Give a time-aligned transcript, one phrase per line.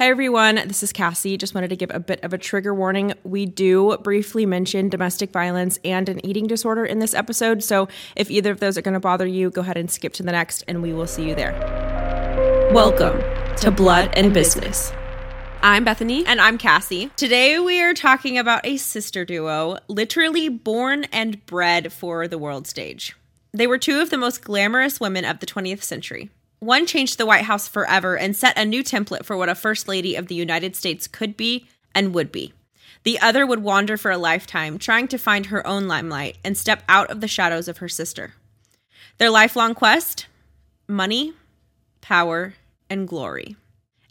[0.00, 1.36] Hey everyone, this is Cassie.
[1.36, 3.12] Just wanted to give a bit of a trigger warning.
[3.22, 7.86] We do briefly mention domestic violence and an eating disorder in this episode, so
[8.16, 10.32] if either of those are going to bother you, go ahead and skip to the
[10.32, 11.52] next, and we will see you there.
[12.72, 13.20] Welcome
[13.56, 14.90] to Blood and Business.
[15.62, 16.24] I'm Bethany.
[16.24, 17.10] And I'm Cassie.
[17.16, 22.66] Today we are talking about a sister duo, literally born and bred for the world
[22.66, 23.14] stage.
[23.52, 26.30] They were two of the most glamorous women of the 20th century.
[26.60, 29.88] One changed the White House forever and set a new template for what a First
[29.88, 32.52] Lady of the United States could be and would be.
[33.02, 36.82] The other would wander for a lifetime, trying to find her own limelight and step
[36.86, 38.34] out of the shadows of her sister.
[39.16, 40.26] Their lifelong quest?
[40.86, 41.32] Money,
[42.02, 42.52] power,
[42.90, 43.56] and glory.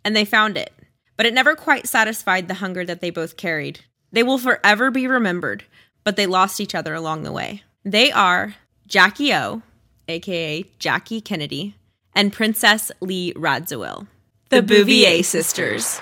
[0.03, 0.73] And they found it,
[1.17, 3.81] but it never quite satisfied the hunger that they both carried.
[4.11, 5.66] They will forever be remembered,
[6.03, 7.61] but they lost each other along the way.
[7.85, 8.55] They are
[8.88, 9.61] Jackie O,
[10.07, 11.75] aka Jackie Kennedy,
[12.19, 14.05] and Princess Lee Radziwill,
[14.49, 16.01] the, Bouvier sisters.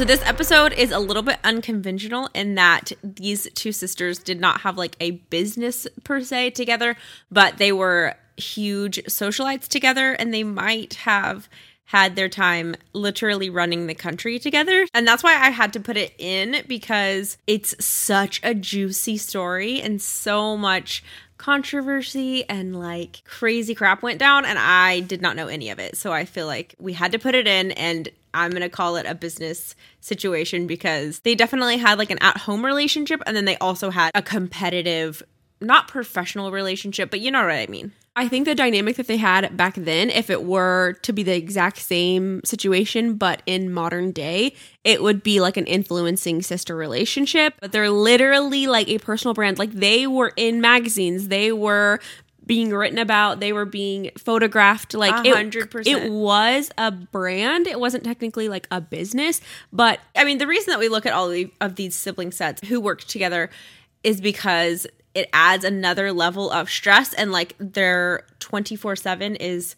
[0.00, 4.62] So this episode is a little bit unconventional in that these two sisters did not
[4.62, 6.96] have like a business per se together,
[7.30, 11.50] but they were huge socialites together and they might have
[11.84, 14.86] had their time literally running the country together.
[14.94, 19.82] And that's why I had to put it in because it's such a juicy story
[19.82, 21.04] and so much
[21.36, 25.98] controversy and like crazy crap went down and I did not know any of it.
[25.98, 28.96] So I feel like we had to put it in and I'm going to call
[28.96, 33.44] it a business situation because they definitely had like an at home relationship and then
[33.44, 35.22] they also had a competitive,
[35.60, 37.92] not professional relationship, but you know what I mean.
[38.16, 41.34] I think the dynamic that they had back then, if it were to be the
[41.34, 47.54] exact same situation, but in modern day, it would be like an influencing sister relationship.
[47.60, 49.58] But they're literally like a personal brand.
[49.58, 52.00] Like they were in magazines, they were
[52.50, 54.92] being written about, they were being photographed.
[54.92, 55.86] Like 100%.
[55.86, 57.68] It, it was a brand.
[57.68, 59.40] It wasn't technically like a business,
[59.72, 61.30] but I mean, the reason that we look at all
[61.60, 63.50] of these sibling sets who worked together
[64.02, 69.76] is because it adds another level of stress and like their 24/7 is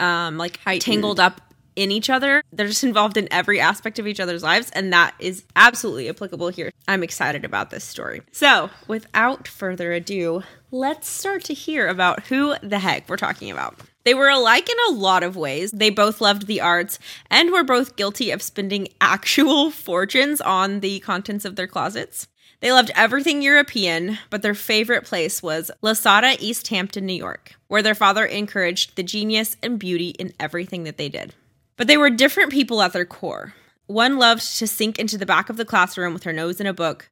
[0.00, 0.82] um like Heightened.
[0.82, 1.40] tangled up
[1.80, 2.42] in each other.
[2.52, 6.48] They're just involved in every aspect of each other's lives and that is absolutely applicable
[6.48, 6.70] here.
[6.86, 8.22] I'm excited about this story.
[8.32, 13.80] So, without further ado, let's start to hear about who the heck we're talking about.
[14.04, 15.70] They were alike in a lot of ways.
[15.72, 16.98] They both loved the arts
[17.30, 22.26] and were both guilty of spending actual fortunes on the contents of their closets.
[22.60, 27.82] They loved everything European, but their favorite place was Lasata, East Hampton, New York, where
[27.82, 31.34] their father encouraged the genius and beauty in everything that they did.
[31.80, 33.54] But they were different people at their core.
[33.86, 36.74] One loved to sink into the back of the classroom with her nose in a
[36.74, 37.08] book.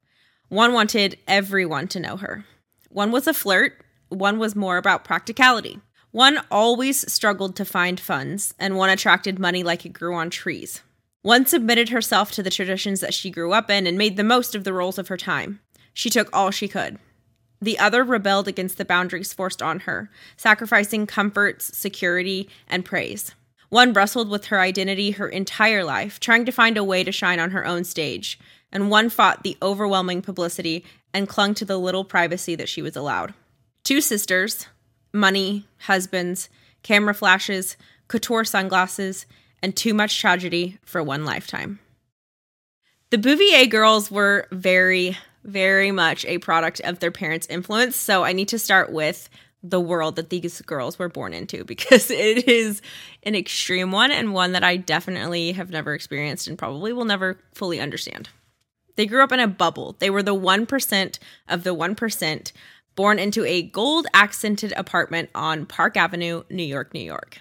[0.49, 2.45] One wanted everyone to know her.
[2.89, 5.79] One was a flirt, one was more about practicality.
[6.11, 10.83] One always struggled to find funds, and one attracted money like it grew on trees.
[11.23, 14.53] One submitted herself to the traditions that she grew up in and made the most
[14.53, 15.61] of the roles of her time.
[15.95, 16.99] She took all she could.
[17.59, 23.33] The other rebelled against the boundaries forced on her, sacrificing comforts, security, and praise.
[23.69, 27.39] One wrestled with her identity her entire life, trying to find a way to shine
[27.39, 28.39] on her own stage,
[28.71, 32.95] and one fought the overwhelming publicity and clung to the little privacy that she was
[32.95, 33.33] allowed.
[33.83, 34.67] Two sisters,
[35.13, 36.49] money, husbands,
[36.83, 39.25] camera flashes, couture sunglasses,
[39.61, 41.79] and too much tragedy for one lifetime.
[43.11, 47.95] The Bouvier girls were very, very much a product of their parents' influence.
[47.95, 49.29] So I need to start with
[49.61, 52.81] the world that these girls were born into because it is
[53.23, 57.39] an extreme one and one that I definitely have never experienced and probably will never
[57.53, 58.29] fully understand.
[58.95, 59.95] They grew up in a bubble.
[59.99, 62.51] They were the 1% of the 1%,
[62.95, 67.39] born into a gold accented apartment on Park Avenue, New York, New York.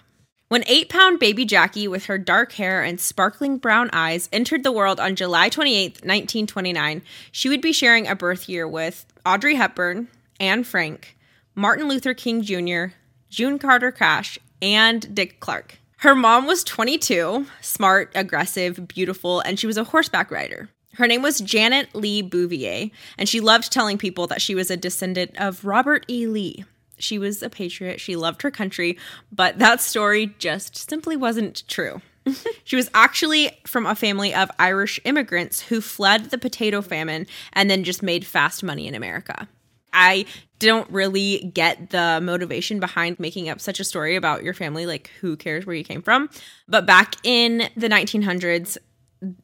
[0.48, 4.72] When eight pound baby Jackie, with her dark hair and sparkling brown eyes, entered the
[4.72, 10.08] world on July 28, 1929, she would be sharing a birth year with Audrey Hepburn,
[10.40, 11.18] Anne Frank,
[11.58, 12.94] Martin Luther King Jr.,
[13.31, 15.81] June Carter Cash, and Dick Clark.
[15.96, 20.69] Her mom was 22, smart, aggressive, beautiful, and she was a horseback rider.
[20.94, 24.76] Her name was Janet Lee Bouvier, and she loved telling people that she was a
[24.76, 26.28] descendant of Robert E.
[26.28, 26.64] Lee.
[26.96, 28.96] She was a patriot, she loved her country,
[29.32, 32.02] but that story just simply wasn't true.
[32.62, 37.69] she was actually from a family of Irish immigrants who fled the potato famine and
[37.69, 39.49] then just made fast money in America.
[39.93, 40.26] I
[40.58, 44.87] don't really get the motivation behind making up such a story about your family.
[44.87, 46.29] Like, who cares where you came from?
[46.67, 48.76] But back in the 1900s,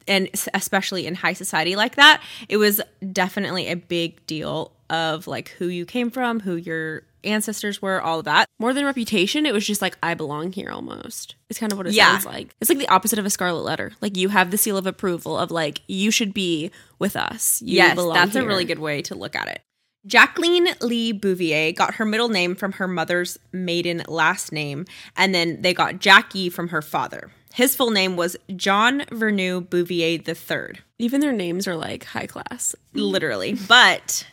[0.07, 2.81] and especially in high society like that, it was
[3.11, 8.19] definitely a big deal of like who you came from, who your ancestors were, all
[8.19, 8.47] of that.
[8.59, 11.35] More than reputation, it was just like I belong here almost.
[11.49, 12.11] It's kind of what it Yeah.
[12.11, 12.55] sounds like.
[12.61, 13.93] It's like the opposite of a scarlet letter.
[13.99, 17.61] Like you have the seal of approval of like you should be with us.
[17.61, 19.61] You yes, that's a really good way to look at it.
[20.05, 24.85] Jacqueline Lee Bouvier got her middle name from her mother's maiden last name,
[25.17, 27.31] and then they got Jackie from her father.
[27.53, 32.75] His full name was John Vernou Bouvier III, Even their names are like high class.
[32.93, 33.53] literally.
[33.67, 34.27] But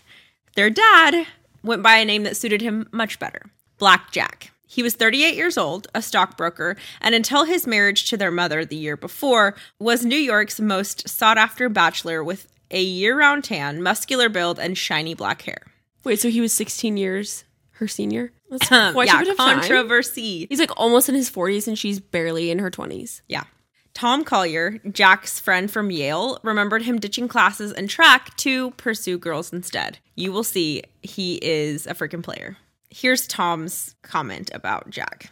[0.56, 1.26] their dad
[1.62, 3.46] went by a name that suited him much better
[3.78, 4.50] Black Jack.
[4.66, 8.74] He was 38 years old, a stockbroker, and until his marriage to their mother the
[8.74, 14.28] year before, was New York's most sought after bachelor with a year round tan, muscular
[14.28, 15.62] build, and shiny black hair.
[16.04, 17.44] Wait, so he was 16 years
[17.76, 18.32] her senior?
[18.50, 19.58] That's Um, quite yeah, a bit of time.
[19.60, 20.46] controversy.
[20.48, 23.22] He's like almost in his 40s and she's barely in her 20s.
[23.28, 23.44] Yeah.
[23.94, 29.52] Tom Collier, Jack's friend from Yale, remembered him ditching classes and track to pursue girls
[29.52, 29.98] instead.
[30.14, 32.56] You will see he is a freaking player.
[32.90, 35.30] Here's Tom's comment about Jack.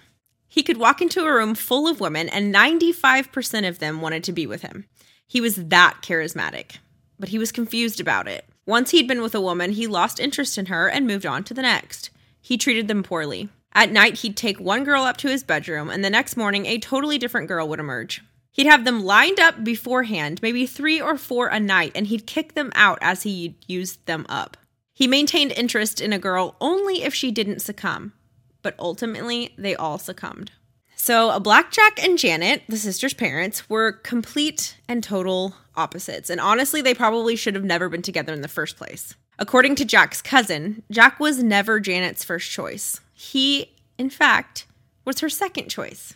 [0.48, 4.32] He could walk into a room full of women and 95% of them wanted to
[4.32, 4.86] be with him.
[5.26, 6.78] He was that charismatic,
[7.20, 8.44] but he was confused about it.
[8.66, 11.54] Once he'd been with a woman, he lost interest in her and moved on to
[11.54, 12.10] the next.
[12.40, 13.48] He treated them poorly.
[13.72, 16.78] At night, he'd take one girl up to his bedroom, and the next morning, a
[16.78, 18.22] totally different girl would emerge.
[18.52, 22.54] He'd have them lined up beforehand, maybe three or four a night, and he'd kick
[22.54, 24.56] them out as he used them up.
[24.92, 28.12] He maintained interest in a girl only if she didn't succumb,
[28.62, 30.50] but ultimately, they all succumbed.
[30.96, 36.30] So, a Blackjack and Janet, the sister's parents, were complete and total opposites.
[36.30, 39.14] And honestly, they probably should have never been together in the first place.
[39.38, 43.00] According to Jack's cousin, Jack was never Janet's first choice.
[43.14, 44.66] He, in fact,
[45.04, 46.14] was her second choice.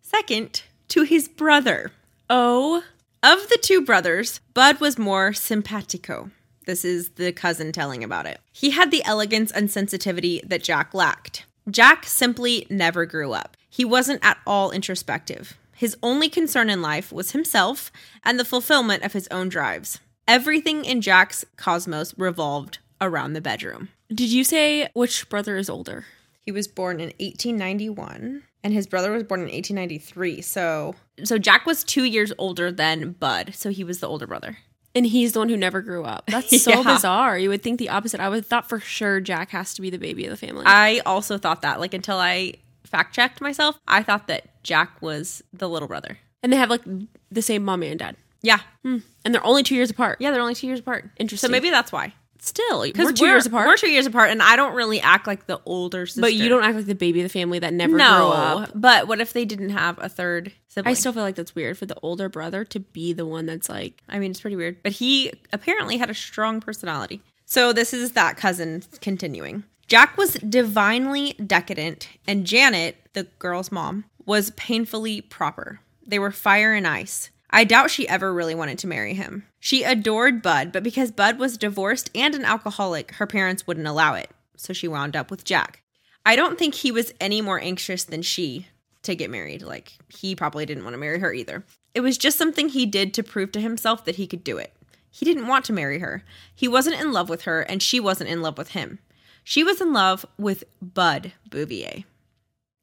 [0.00, 1.92] Second to his brother.
[2.28, 2.82] Oh,
[3.22, 6.30] Of the two brothers, Bud was more simpatico.
[6.66, 8.40] This is the cousin telling about it.
[8.52, 11.44] He had the elegance and sensitivity that Jack lacked.
[11.70, 13.56] Jack simply never grew up.
[13.70, 15.56] He wasn't at all introspective.
[15.82, 17.90] His only concern in life was himself
[18.22, 19.98] and the fulfillment of his own drives.
[20.28, 23.88] Everything in Jack's cosmos revolved around the bedroom.
[24.08, 26.04] did you say which brother is older?
[26.40, 30.40] He was born in 1891 and his brother was born in 1893.
[30.42, 30.94] So
[31.24, 34.58] so Jack was 2 years older than Bud, so he was the older brother.
[34.94, 36.26] And he's the one who never grew up.
[36.28, 36.94] That's so Yeah.
[36.94, 37.36] bizarre.
[37.38, 38.20] You would think the opposite.
[38.20, 40.62] I would have thought for sure Jack has to be the baby of the family.
[40.66, 42.54] I also thought that like until I
[42.92, 46.18] fact checked myself, I thought that Jack was the little brother.
[46.42, 46.82] and they have like
[47.30, 48.16] the same mommy and dad.
[48.42, 48.58] Yeah.
[48.82, 48.98] Hmm.
[49.24, 50.18] And they're only two years apart.
[50.20, 51.08] Yeah, they're only 2 years apart.
[51.16, 51.48] Interesting.
[51.48, 52.12] So maybe that's why.
[52.40, 53.68] Still, Cuz we're two years apart.
[53.68, 56.20] We're 2 years apart and I don't really act like the older sister.
[56.22, 58.72] but you don't act like the baby of the family that never no, grew up.
[58.74, 60.90] But what if they didn't have a third sibling?
[60.90, 63.68] I still feel like that's weird for the older brother to be the one that's
[63.68, 64.82] like, I mean, it's pretty weird.
[64.82, 67.22] But he apparently had a strong personality.
[67.46, 69.62] So this is that cousin continuing.
[69.86, 75.80] Jack was divinely decadent, and Janet, the girl's mom, was painfully proper.
[76.06, 77.30] They were fire and ice.
[77.50, 79.46] I doubt she ever really wanted to marry him.
[79.60, 84.14] She adored Bud, but because Bud was divorced and an alcoholic, her parents wouldn't allow
[84.14, 84.30] it.
[84.56, 85.82] So she wound up with Jack.
[86.24, 88.68] I don't think he was any more anxious than she
[89.02, 89.60] to get married.
[89.62, 91.64] Like, he probably didn't want to marry her either.
[91.94, 94.72] It was just something he did to prove to himself that he could do it.
[95.10, 96.24] He didn't want to marry her.
[96.54, 99.00] He wasn't in love with her, and she wasn't in love with him.
[99.44, 102.04] She was in love with Bud Bouvier.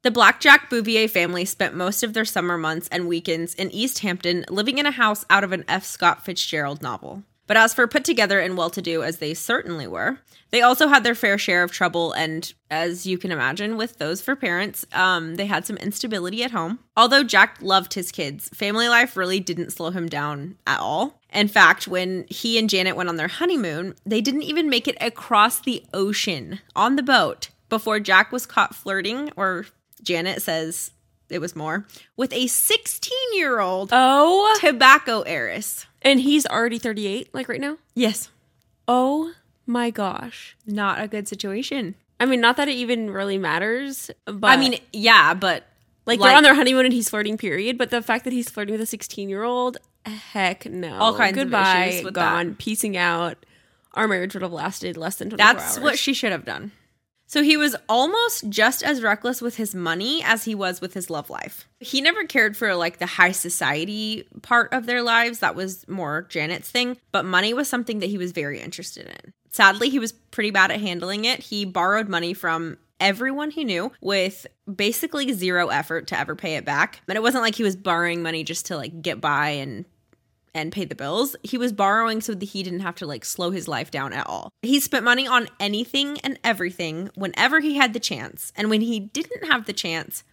[0.02, 4.44] The Blackjack Bouvier family spent most of their summer months and weekends in East Hampton,
[4.48, 5.84] living in a house out of an F.
[5.84, 7.22] Scott Fitzgerald novel.
[7.46, 10.88] But as for put together and well to do as they certainly were, they also
[10.88, 14.86] had their fair share of trouble, and as you can imagine, with those for parents,
[14.92, 16.78] um, they had some instability at home.
[16.96, 21.19] Although Jack loved his kids, family life really didn't slow him down at all.
[21.32, 24.96] In fact, when he and Janet went on their honeymoon, they didn't even make it
[25.00, 29.66] across the ocean on the boat before Jack was caught flirting, or
[30.02, 30.90] Janet says
[31.28, 35.86] it was more, with a 16 year old oh, tobacco heiress.
[36.02, 37.78] and he's already 38, like right now.
[37.94, 38.28] Yes.
[38.88, 39.32] Oh
[39.66, 40.56] my gosh.
[40.66, 41.94] Not a good situation.
[42.18, 45.64] I mean, not that it even really matters, but I mean, yeah, but
[46.06, 47.78] like, like- they're on their honeymoon and he's flirting, period.
[47.78, 50.98] But the fact that he's flirting with a 16 year old, heck no.
[50.98, 53.44] All kinds of Goodbye, issues with gone, piecing out.
[53.94, 55.84] Our marriage would have lasted less than 24 That's hours.
[55.84, 56.72] what she should have done.
[57.26, 61.10] So he was almost just as reckless with his money as he was with his
[61.10, 61.68] love life.
[61.78, 65.38] He never cared for like the high society part of their lives.
[65.38, 69.32] That was more Janet's thing, but money was something that he was very interested in.
[69.52, 71.38] Sadly, he was pretty bad at handling it.
[71.40, 76.64] He borrowed money from everyone he knew with basically zero effort to ever pay it
[76.64, 77.00] back.
[77.06, 79.84] But it wasn't like he was borrowing money just to like get by and
[80.52, 81.36] and pay the bills.
[81.44, 84.26] He was borrowing so that he didn't have to like slow his life down at
[84.26, 84.50] all.
[84.62, 88.52] He spent money on anything and everything whenever he had the chance.
[88.56, 90.24] And when he didn't have the chance,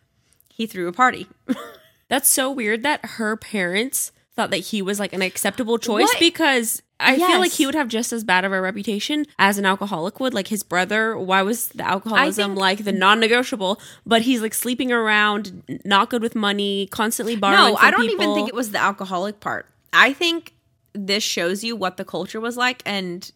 [0.49, 1.27] he threw a party.
[2.09, 6.19] That's so weird that her parents thought that he was like an acceptable choice What?
[6.19, 9.65] because I feel like he would have just as bad of a reputation as an
[9.65, 10.33] alcoholic would.
[10.33, 13.79] Like his brother, why was the alcoholism think- like the non negotiable?
[14.05, 17.73] But he's like sleeping around, not good with money, constantly borrowing.
[17.73, 19.67] no, I don't even think it was the alcoholic part.
[19.93, 20.53] I think
[20.93, 23.31] this shows you what the culture was like and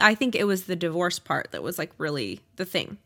[0.00, 2.98] I think it was the divorce part that was like really the thing.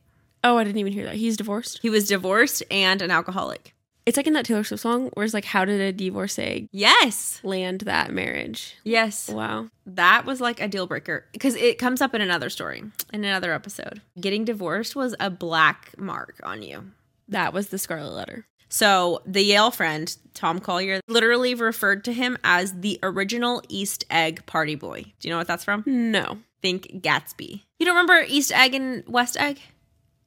[0.45, 1.17] Oh, I didn't even hear that.
[1.17, 1.81] He's divorced.
[1.83, 3.75] He was divorced and an alcoholic.
[4.07, 7.41] It's like in that Taylor Swift song where it's like, how did a divorcee Yes.
[7.43, 8.77] land that marriage?
[8.85, 9.29] Yes.
[9.29, 9.67] Wow.
[9.85, 13.53] That was like a deal breaker because it comes up in another story, in another
[13.53, 14.01] episode.
[14.21, 16.93] Getting divorced was a black mark on you.
[17.29, 18.47] That was the Scarlet Letter.
[18.69, 24.47] So the Yale friend, Tom Collier, literally referred to him as the original East Egg
[24.47, 25.03] party boy.
[25.19, 25.83] Do you know what that's from?
[25.87, 26.39] No.
[26.63, 27.63] Think Gatsby.
[27.79, 29.61] You don't remember East Egg and West Egg?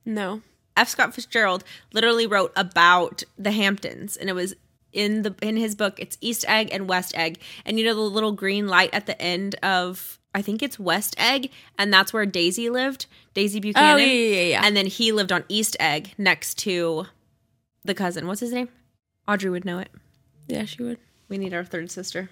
[0.05, 0.41] No.
[0.79, 0.87] F.
[0.87, 4.55] Scott Fitzgerald literally wrote about the Hamptons, and it was
[4.93, 5.99] in the in his book.
[5.99, 9.21] It's East Egg and West Egg, and you know the little green light at the
[9.21, 13.95] end of I think it's West Egg, and that's where Daisy lived, Daisy oh, Buchanan.
[13.95, 14.61] Oh, yeah, yeah, yeah, yeah.
[14.63, 17.07] And then he lived on East Egg next to
[17.83, 18.25] the cousin.
[18.27, 18.69] What's his name?
[19.27, 19.89] Audrey would know it.
[20.47, 20.97] Yeah, she would.
[21.27, 22.29] We need our third sister.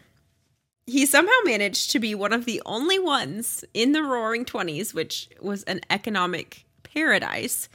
[0.85, 5.29] He somehow managed to be one of the only ones in the roaring 20s, which
[5.41, 7.67] was an economic paradise,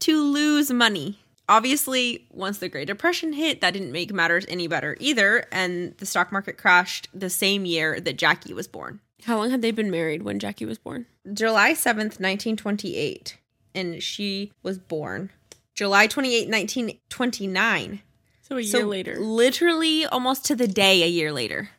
[0.00, 1.18] to lose money.
[1.48, 6.06] Obviously, once the Great Depression hit, that didn't make matters any better either, and the
[6.06, 9.00] stock market crashed the same year that Jackie was born.
[9.24, 11.06] How long had they been married when Jackie was born?
[11.32, 13.36] July 7th, 1928,
[13.74, 15.30] and she was born
[15.74, 18.02] July 28, 1929.
[18.42, 19.18] So a year So later.
[19.18, 21.70] literally almost to the day a year later.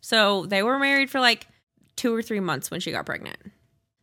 [0.00, 1.46] So they were married for like
[1.96, 3.38] two or three months when she got pregnant.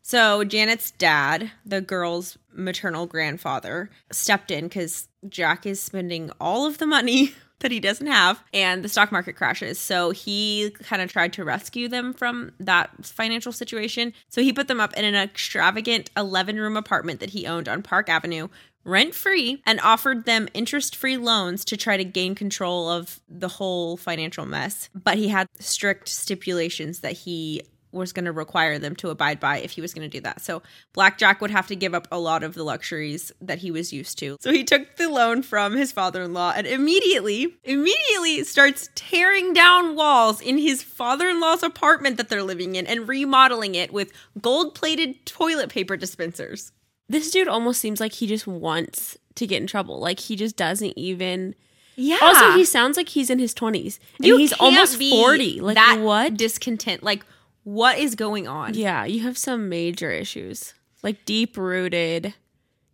[0.09, 6.79] So Janet's dad, the girl's maternal grandfather, stepped in because Jack is spending all of
[6.79, 9.77] the money that he doesn't have and the stock market crashes.
[9.77, 14.13] So he kind of tried to rescue them from that financial situation.
[14.29, 17.83] So he put them up in an extravagant 11 room apartment that he owned on
[17.83, 18.47] Park Avenue
[18.83, 23.47] rent free and offered them interest free loans to try to gain control of the
[23.47, 24.89] whole financial mess.
[24.95, 27.61] But he had strict stipulations that he
[27.91, 30.41] was going to require them to abide by if he was going to do that.
[30.41, 30.61] So
[30.93, 34.19] Blackjack would have to give up a lot of the luxuries that he was used
[34.19, 34.37] to.
[34.41, 40.41] So he took the loan from his father-in-law and immediately immediately starts tearing down walls
[40.41, 45.97] in his father-in-law's apartment that they're living in and remodeling it with gold-plated toilet paper
[45.97, 46.71] dispensers.
[47.07, 49.99] This dude almost seems like he just wants to get in trouble.
[49.99, 51.55] Like he just doesn't even.
[51.95, 52.19] Yeah.
[52.21, 55.59] Also, he sounds like he's in his twenties, and You he's almost be forty.
[55.59, 56.37] Like that what?
[56.37, 57.03] discontent?
[57.03, 57.25] Like
[57.73, 58.73] what is going on?
[58.73, 60.73] yeah, you have some major issues,
[61.03, 62.33] like deep rooted.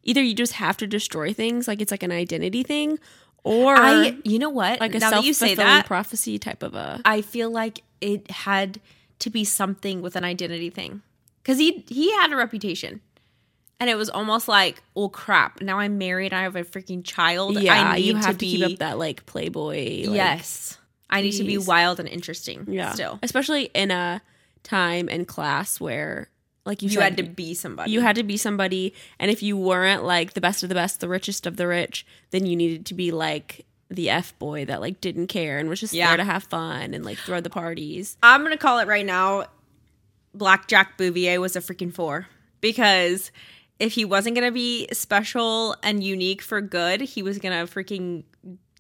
[0.04, 3.00] Either you just have to destroy things, like it's like an identity thing,
[3.44, 4.18] or I.
[4.24, 4.80] You know what?
[4.82, 7.02] like a self fulfilling prophecy type of a.
[7.06, 8.82] I feel like it had
[9.20, 11.02] to be something with an identity thing
[11.42, 13.02] because he he had a reputation.
[13.78, 15.62] And it was almost like, oh crap.
[15.62, 16.34] Now I'm married.
[16.34, 17.60] I have a freaking child.
[17.60, 20.06] Yeah, I need you have to, to, be, keep up that like playboy.
[20.06, 20.78] Like, yes,
[21.10, 22.68] I need to be wild and interesting.
[22.70, 22.94] yeah.
[22.94, 24.22] still, especially in a
[24.66, 26.30] time and class where,
[26.66, 27.92] like you, you said, had to be somebody.
[27.92, 31.00] you had to be somebody and if you weren't like the best of the best
[31.00, 34.82] the richest of the rich then you needed to be like the f boy that
[34.82, 36.08] like didn't care and was just Yeah.
[36.08, 39.46] there to have fun and like throw the parties I'm gonna call it right now.
[40.34, 42.28] Black Jack Bouvier was a freaking four
[42.62, 43.32] because
[43.80, 48.24] if he wasn't gonna be special and unique for good, he was gonna freaking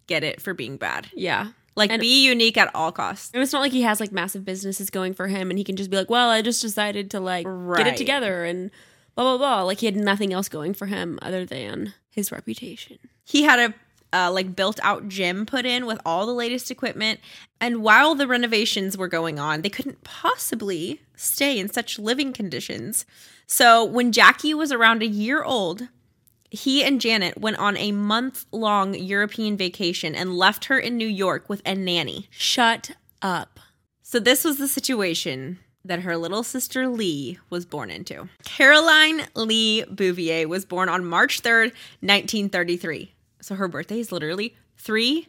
[0.07, 1.09] get it for being bad.
[1.13, 3.31] yeah Like And- be unique at all costs.
[3.33, 5.75] and it's not like he has like massive businesses going for him and he can
[5.75, 8.71] just be like well i just decided to like get it together and
[9.15, 12.97] blah blah blah like he had nothing else going for him other than his reputation
[13.25, 13.73] He had a
[14.13, 17.19] uh, like built out gym put in with all the latest equipment,
[17.59, 23.05] and while the renovations were going on, they couldn't possibly stay in such living conditions.
[23.45, 25.89] So when Jackie was around a year old,
[26.55, 31.07] he and Janet went on a month long European vacation and left her in New
[31.07, 32.27] York with a nanny.
[32.31, 33.59] shut up
[34.01, 38.27] So, this was the situation that her little sister Lee was born into.
[38.43, 43.13] Caroline Lee Bouvier was born on March 3rd, 1933.
[43.41, 45.27] So, her birthday is literally 3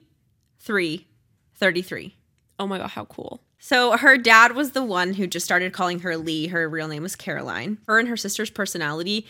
[0.60, 1.06] 3
[1.54, 2.14] 33.
[2.58, 6.00] oh my god how cool So her dad was the one who just started calling
[6.00, 6.48] her Lee.
[6.48, 7.78] Her real name was Caroline.
[7.86, 9.26] Her and her sister's personality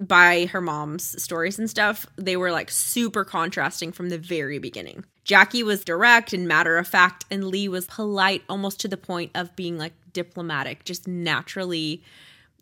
[0.00, 5.04] by her mom's stories and stuff, they were like super contrasting from the very beginning.
[5.24, 9.32] Jackie was direct and matter of fact, and Lee was polite almost to the point
[9.34, 12.02] of being like diplomatic, just naturally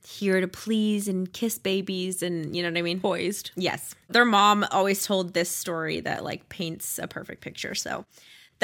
[0.07, 3.00] here to please and kiss babies and you know what I mean?
[3.00, 3.50] Poised.
[3.57, 3.95] Yes.
[4.09, 7.75] Their mom always told this story that like paints a perfect picture.
[7.75, 8.05] So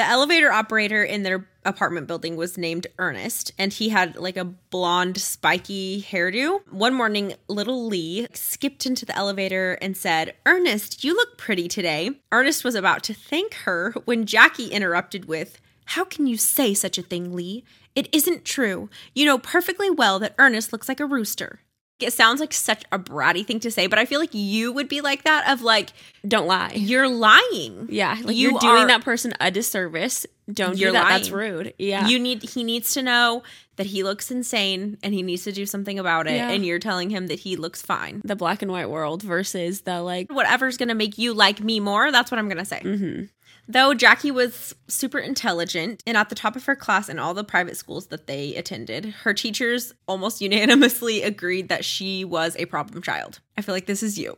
[0.01, 4.45] the elevator operator in their apartment building was named Ernest, and he had like a
[4.45, 6.61] blonde, spiky hairdo.
[6.71, 12.09] One morning, little Lee skipped into the elevator and said, Ernest, you look pretty today.
[12.31, 16.97] Ernest was about to thank her when Jackie interrupted with, How can you say such
[16.97, 17.63] a thing, Lee?
[17.93, 18.89] It isn't true.
[19.13, 21.59] You know perfectly well that Ernest looks like a rooster.
[22.03, 24.87] It sounds like such a bratty thing to say, but I feel like you would
[24.89, 25.91] be like that of like,
[26.27, 26.71] Don't lie.
[26.75, 27.87] you're lying.
[27.89, 30.25] Yeah, like You are doing that person a disservice.
[30.51, 31.07] Don't You're do that.
[31.09, 31.73] That's rude.
[31.77, 32.07] Yeah.
[32.07, 33.43] You need he needs to know
[33.77, 36.49] that he looks insane and he needs to do something about it Yeah.
[36.49, 38.21] and you're telling him that he looks fine.
[38.25, 41.79] the black and white world versus the like Whatever's going to make you like me
[41.79, 42.81] more, that's what I'm going to say.
[42.83, 43.29] mhm.
[43.71, 47.45] Though Jackie was super intelligent and at the top of her class in all the
[47.45, 53.01] private schools that they attended, her teachers almost unanimously agreed that she was a problem
[53.01, 53.39] child.
[53.57, 54.37] I feel like this is you.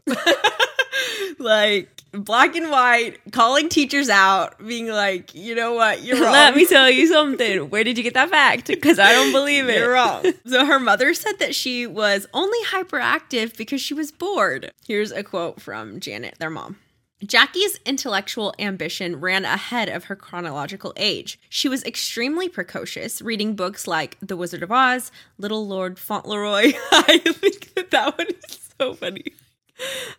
[1.40, 6.32] like black and white, calling teachers out, being like, you know what, you're wrong.
[6.32, 7.72] Let me tell you something.
[7.72, 8.68] Where did you get that fact?
[8.68, 9.80] Because I don't believe it.
[9.80, 10.32] You're wrong.
[10.46, 14.72] so her mother said that she was only hyperactive because she was bored.
[14.86, 16.78] Here's a quote from Janet, their mom.
[17.24, 21.40] Jackie's intellectual ambition ran ahead of her chronological age.
[21.50, 26.74] She was extremely precocious, reading books like The Wizard of Oz, Little Lord Fauntleroy.
[26.92, 29.34] I think that that one is so funny.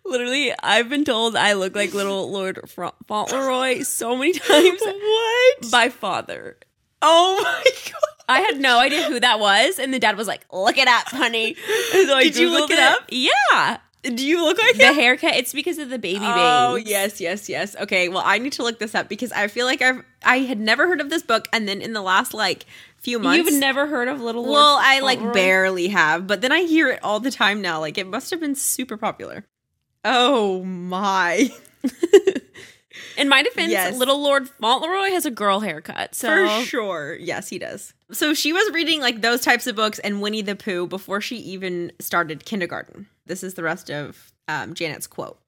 [0.05, 2.61] Literally, I've been told I look like little Lord
[3.07, 5.71] Fauntleroy so many times What?
[5.71, 6.57] by father.
[7.03, 8.01] Oh my god.
[8.27, 11.09] I had no idea who that was, and the dad was like, "Look it up,
[11.09, 11.57] honey."
[11.93, 13.01] So Did you look Googled it up?
[13.11, 14.95] Yeah, Do you look like the him?
[14.95, 15.35] haircut.
[15.35, 16.29] It's because of the baby babe.
[16.29, 16.89] Oh bangs.
[16.89, 17.75] yes, yes, yes.
[17.77, 20.61] Okay, well, I need to look this up because I feel like I've I had
[20.61, 22.67] never heard of this book, and then in the last like
[22.99, 25.35] few months, You've never heard of Little Lord well, I like Fauntleroy?
[25.35, 27.81] barely have, but then I hear it all the time now.
[27.81, 29.45] Like it must have been super popular.
[30.05, 31.51] Oh my!
[33.17, 33.97] In my defense, Yes.
[33.97, 36.15] Little Lord Fauntleroy has a girl haircut.
[36.15, 37.93] So For sure, yes, he does.
[38.13, 41.37] So she was reading like those types of books and Winnie the Pooh before she
[41.37, 43.07] even started kindergarten.
[43.27, 45.39] This is the rest of um, Janet's quote.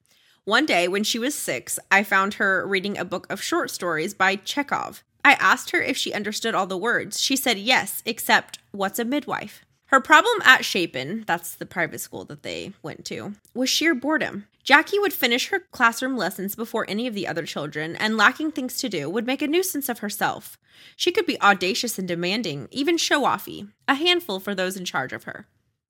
[0.45, 4.13] One day when she was six, I found her reading a book of short stories
[4.13, 5.03] by Chekhov.
[5.25, 7.19] I asked her if she understood all the words.
[7.19, 9.65] She said yes, except what's a midwife?
[9.87, 14.47] Her problem at Chapin, that's the private school that they went to, was sheer boredom.
[14.63, 18.77] Jackie would finish her classroom lessons before any of the other children, and lacking things
[18.77, 20.57] to do, would make a nuisance of herself.
[20.97, 25.13] She could be audacious and demanding, even show offy, a handful for those in charge
[25.13, 25.47] of her.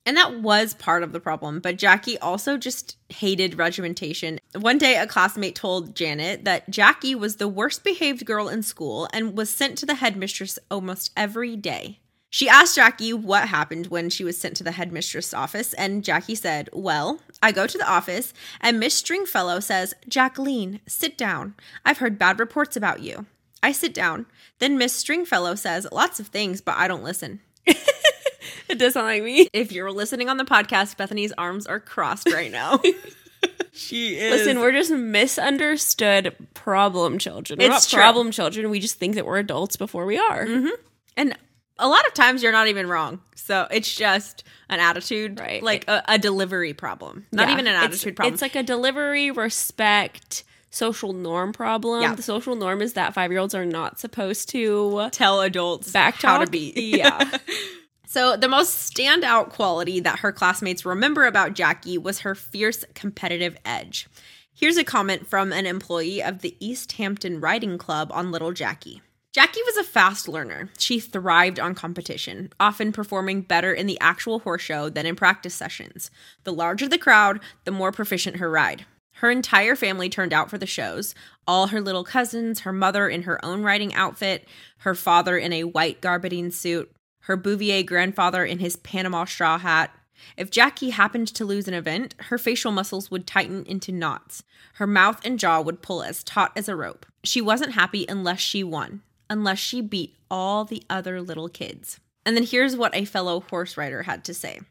[0.07, 4.39] And that was part of the problem, but Jackie also just hated regimentation.
[4.57, 9.09] One day, a classmate told Janet that Jackie was the worst behaved girl in school
[9.11, 11.99] and was sent to the headmistress almost every day.
[12.29, 16.35] She asked Jackie what happened when she was sent to the headmistress' office, and Jackie
[16.35, 21.53] said, Well, I go to the office, and Miss Stringfellow says, Jacqueline, sit down.
[21.83, 23.25] I've heard bad reports about you.
[23.61, 24.25] I sit down.
[24.59, 27.41] Then Miss Stringfellow says lots of things, but I don't listen.
[28.69, 29.49] it does sound like me.
[29.53, 32.79] If you're listening on the podcast, Bethany's arms are crossed right now.
[33.71, 34.31] she is.
[34.41, 37.59] Listen, we're just misunderstood problem children.
[37.59, 38.69] We're It's not problem children.
[38.69, 40.45] We just think that we're adults before we are.
[40.45, 40.69] Mm-hmm.
[41.15, 41.37] and
[41.79, 43.21] a lot of times you're not even wrong.
[43.35, 45.61] So it's just an attitude, Right.
[45.61, 47.53] Like a, a delivery problem, not Yeah.
[47.53, 48.33] even an It's- attitude problem.
[48.33, 52.01] It's like a delivery, respect, social norm problem.
[52.01, 52.15] Yeah.
[52.15, 56.15] The social norm is that five year olds are not supposed to tell adults back
[56.19, 56.73] how to be.
[56.97, 57.37] Yeah.
[58.17, 63.55] So, the most standout quality that her classmates remember about Jackie was her fierce competitive
[63.63, 64.07] edge.
[64.51, 69.03] Here's a comment from an employee of the East Hampton Riding Club on Little Jackie.
[69.33, 70.71] Jackie was a fast learner.
[70.79, 75.53] She thrived on competition, often performing better in the actual horse show than in practice
[75.53, 76.09] sessions.
[76.43, 78.87] The larger the crowd, the more proficient her ride.
[79.17, 81.13] Her entire family turned out for the shows
[81.47, 84.47] all her little cousins, her mother in her own riding outfit,
[84.79, 86.91] her father in a white gabardine suit,
[87.27, 89.93] her Bouvier grandfather in his Panama straw hat.
[90.37, 94.43] If Jackie happened to lose an event, her facial muscles would tighten into knots.
[94.75, 97.05] Her mouth and jaw would pull as taut as a rope.
[97.25, 101.99] She wasn't happy unless she won, unless she beat all the other little kids.
[102.25, 104.61] And then here's what a fellow horse rider had to say.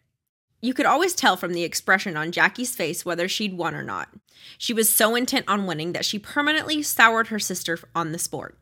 [0.63, 4.09] You could always tell from the expression on Jackie's face whether she'd won or not.
[4.57, 8.57] She was so intent on winning that she permanently soured her sister on the sport.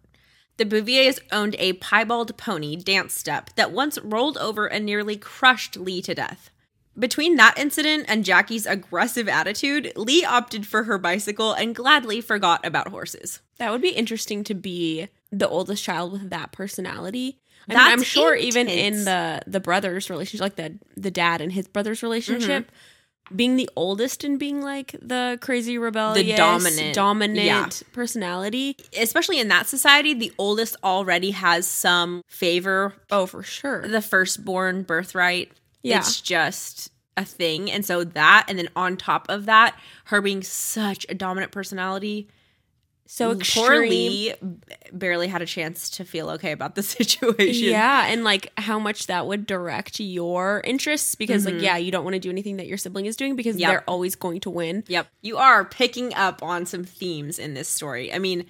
[0.56, 5.76] The Bouviers owned a piebald pony dance step that once rolled over and nearly crushed
[5.76, 6.50] Lee to death.
[6.96, 12.64] Between that incident and Jackie's aggressive attitude, Lee opted for her bicycle and gladly forgot
[12.64, 13.40] about horses.
[13.58, 17.40] That would be interesting to be the oldest child with that personality.
[17.66, 21.40] I mean, That's I'm sure even in the the brothers relationship, like the the dad
[21.40, 22.76] and his brother's relationship, mm-hmm.
[23.34, 27.68] Being the oldest and being like the crazy rebellious, the dominant- dominant yeah.
[27.92, 28.76] personality.
[28.98, 33.86] Especially in that society, the oldest already has some favor Oh, for sure.
[33.86, 35.52] the firstborn birthright.
[35.82, 35.98] Yeah.
[35.98, 37.70] It's just a thing.
[37.70, 42.28] And so that, and then on top of that, her being such a dominant personality,
[43.06, 43.86] so poor.
[43.86, 44.34] Lee
[44.92, 47.68] barely had a chance to feel okay about the situation.
[47.70, 51.56] Yeah, and like how much that would direct your interests because Mm-hmm.
[51.56, 53.68] like yeah, you don't want to do anything that your sibling is doing because Yep.
[53.70, 54.84] they're always going to win.
[54.88, 55.06] Yep.
[55.22, 58.12] You are picking up on some themes in this story.
[58.12, 58.46] I mean,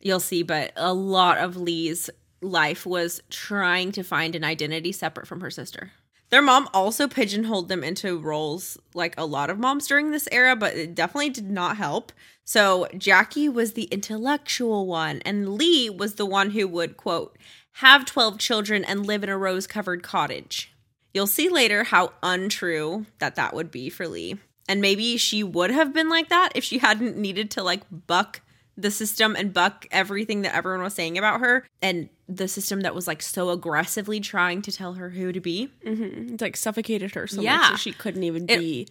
[0.00, 2.10] you'll see, but a lot of Lee's
[2.42, 5.90] life was trying to find an identity separate from her sister.
[6.34, 10.56] Their mom also pigeonholed them into roles like a lot of moms during this era,
[10.56, 12.10] but it definitely did not help.
[12.42, 17.38] So Jackie was the intellectual one, and Lee was the one who would, quote,
[17.74, 20.74] have 12 children and live in a rose covered cottage.
[21.12, 24.36] You'll see later how untrue that that would be for Lee.
[24.68, 28.40] And maybe she would have been like that if she hadn't needed to like buck
[28.76, 32.94] the system and buck everything that everyone was saying about her and the system that
[32.94, 35.68] was like so aggressively trying to tell her who to be.
[35.86, 36.34] Mm-hmm.
[36.34, 38.88] It's like suffocated her so much that she couldn't even It- be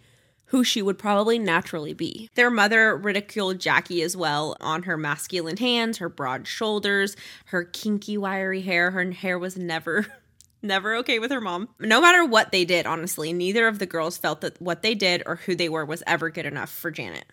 [0.48, 2.28] who she would probably naturally be.
[2.34, 7.16] Their mother ridiculed Jackie as well on her masculine hands, her broad shoulders,
[7.46, 8.90] her kinky, wiry hair.
[8.90, 10.06] Her hair was never,
[10.62, 11.70] never okay with her mom.
[11.80, 15.22] No matter what they did, honestly, neither of the girls felt that what they did
[15.26, 17.24] or who they were was ever good enough for Janet.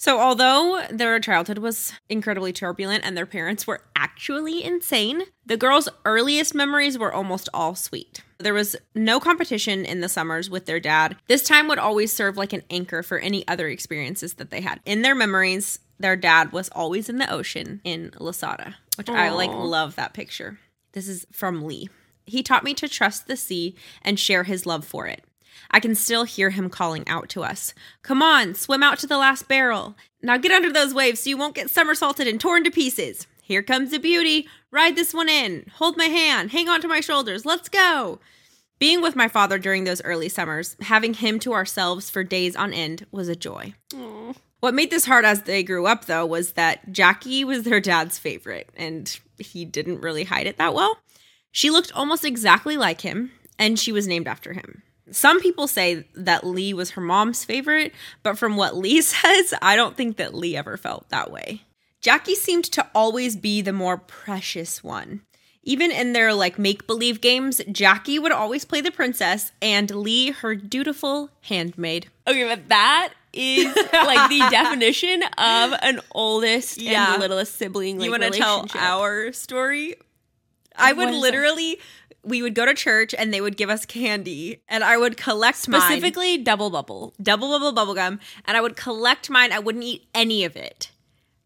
[0.00, 5.88] So, although their childhood was incredibly turbulent and their parents were actually insane, the girls'
[6.04, 8.22] earliest memories were almost all sweet.
[8.38, 11.16] There was no competition in the summers with their dad.
[11.26, 14.78] This time would always serve like an anchor for any other experiences that they had.
[14.86, 19.50] In their memories, their dad was always in the ocean in Lasata, which I like
[19.50, 20.60] love that picture.
[20.92, 21.88] This is from Lee.
[22.24, 25.24] He taught me to trust the sea and share his love for it.
[25.70, 27.74] I can still hear him calling out to us.
[28.02, 29.96] Come on, swim out to the last barrel.
[30.22, 33.26] Now get under those waves so you won't get somersaulted and torn to pieces.
[33.42, 34.46] Here comes the beauty.
[34.70, 35.70] Ride this one in.
[35.76, 36.50] Hold my hand.
[36.50, 37.46] Hang on to my shoulders.
[37.46, 38.20] Let's go.
[38.78, 42.72] Being with my father during those early summers, having him to ourselves for days on
[42.72, 43.74] end, was a joy.
[44.60, 48.18] What made this hard as they grew up, though, was that Jackie was their dad's
[48.18, 50.98] favorite, and he didn't really hide it that well.
[51.50, 54.82] She looked almost exactly like him, and she was named after him.
[55.10, 57.92] Some people say that Lee was her mom's favorite,
[58.22, 61.62] but from what Lee says, I don't think that Lee ever felt that way.
[62.00, 65.22] Jackie seemed to always be the more precious one.
[65.64, 70.30] Even in their like make believe games, Jackie would always play the princess and Lee
[70.30, 72.08] her dutiful handmaid.
[72.26, 77.12] Okay, but that is like the definition of an oldest Yeah.
[77.14, 77.98] and littlest sibling.
[77.98, 79.96] Like, you want to tell our story?
[80.74, 81.80] I would literally,
[82.22, 85.68] we would go to church and they would give us candy, and I would collect
[85.68, 85.80] mine.
[85.80, 87.14] specifically double bubble?
[87.22, 89.52] double bubble bubble gum, and I would collect mine.
[89.52, 90.90] I wouldn't eat any of it.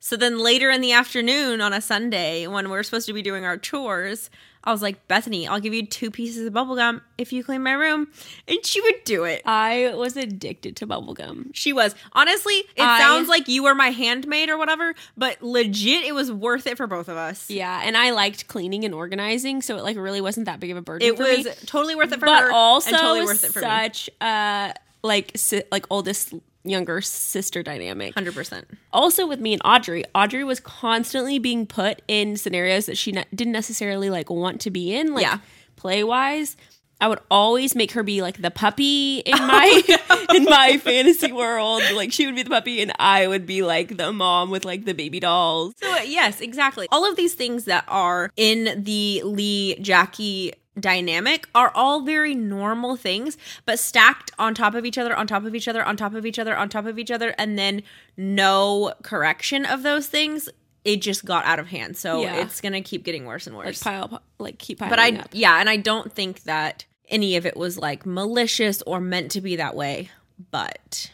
[0.01, 3.45] So then later in the afternoon on a Sunday, when we're supposed to be doing
[3.45, 4.31] our chores,
[4.65, 7.63] I was like, Bethany, I'll give you two pieces of bubble gum if you clean
[7.63, 8.09] my room.
[8.47, 9.43] And she would do it.
[9.45, 11.51] I was addicted to bubblegum.
[11.53, 11.95] She was.
[12.13, 16.31] Honestly, it I- sounds like you were my handmaid or whatever, but legit, it was
[16.31, 17.51] worth it for both of us.
[17.51, 20.77] Yeah, and I liked cleaning and organizing, so it like really wasn't that big of
[20.77, 21.09] a burden.
[21.09, 21.53] It for was me.
[21.67, 22.53] totally worth it for but her.
[22.53, 23.67] also and totally worth it for me.
[23.67, 24.73] such uh
[25.03, 26.33] like si- like oldest
[26.65, 28.15] younger sister dynamic.
[28.15, 28.65] 100%.
[28.93, 33.25] Also with me and Audrey, Audrey was constantly being put in scenarios that she ne-
[33.35, 35.39] didn't necessarily like want to be in, like Yeah.
[35.77, 36.57] play wise.
[37.01, 39.83] I would always make her be like the puppy in my
[40.37, 41.83] in my fantasy world.
[41.95, 44.85] Like she would be the puppy and I would be like the mom with like
[44.85, 45.75] the baby dolls.
[45.83, 46.87] So, uh, yes, exactly.
[46.93, 52.97] All of these things that are in the Lee Jackie dynamic are all very normal
[52.97, 56.15] things, but stacked on top of each other, on top of each other, on top
[56.15, 57.83] of each other, on top of each other, and then
[58.17, 60.49] no correction of those things.
[60.85, 61.97] It just got out of hand.
[61.97, 62.37] So Yeah.
[62.37, 63.85] it's going to keep getting worse and worse.
[63.85, 65.29] Like pile like keep piling but I, up.
[65.33, 69.41] yeah, and I don't think that any of it was like malicious or meant to
[69.41, 70.11] be that way,
[70.51, 71.11] but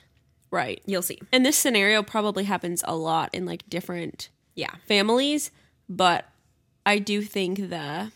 [0.51, 0.81] Right.
[0.87, 1.19] you'll see.
[1.33, 4.71] And this scenario probably happens a lot in like different Yeah.
[4.87, 5.51] families,
[5.89, 6.27] but
[6.87, 8.11] I do think the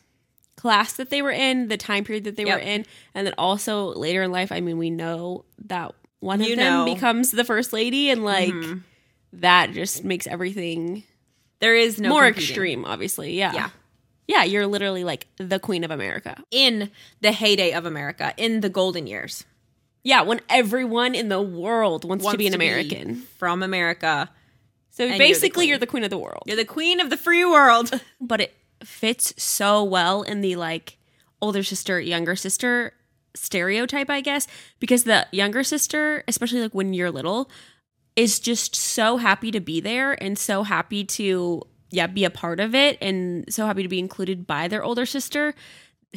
[0.62, 2.54] class that they were in, the time period that they Yep.
[2.56, 6.46] were in, and then also later in life, I mean, we know that one of
[6.48, 6.84] You them know.
[6.84, 6.94] Mm-hmm.
[6.94, 8.54] becomes the first lady, and like
[9.32, 11.02] that just makes everything
[11.60, 12.48] There is no More competing.
[12.48, 13.34] extreme, obviously.
[13.38, 13.52] Yeah.
[13.54, 13.70] Yeah.
[14.28, 16.36] Yeah, you're literally like the queen of America.
[16.52, 19.44] in the heyday of America, in the golden years.
[20.04, 23.22] Yeah, when everyone in the world wants, to be an American.
[23.38, 24.30] from America.
[24.90, 26.42] so you're the basically, you're the queen of the world.
[26.46, 27.90] You're the queen of the free world.
[28.20, 28.54] but it
[28.86, 30.98] fits so well in the like
[31.40, 32.92] older sister younger sister
[33.34, 34.46] stereotype i guess
[34.78, 37.50] because the younger sister especially like when you're little
[38.14, 42.60] is just so happy to be there and so happy to yeah be a part
[42.60, 45.54] of it and so happy to be included by their older sister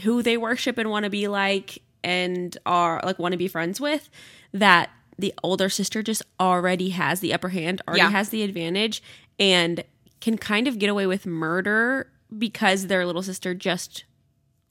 [0.04, 3.80] who they worship and want to be like and are like want to be friends
[3.80, 4.10] with
[4.52, 8.10] that the older sister just already has the upper hand already Yeah.
[8.10, 9.02] has the advantage
[9.40, 9.84] and
[10.20, 14.06] can kind of get away with murder because their little sister just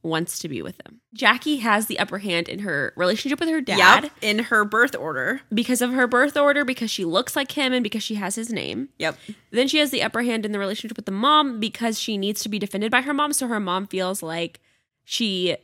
[0.02, 1.00] wants to be with them.
[1.14, 4.12] Jackie has the upper hand in her relationship with her dad Yep.
[4.20, 5.40] In her birth order.
[5.52, 8.52] because of her birth order, because she looks like him, and because she has his
[8.52, 8.90] name.
[8.98, 9.16] Yep.
[9.50, 12.42] Then she has the upper hand in the relationship with the mom because she needs
[12.42, 13.32] to be defended by her mom.
[13.32, 14.60] So her mom feels like
[15.04, 15.56] she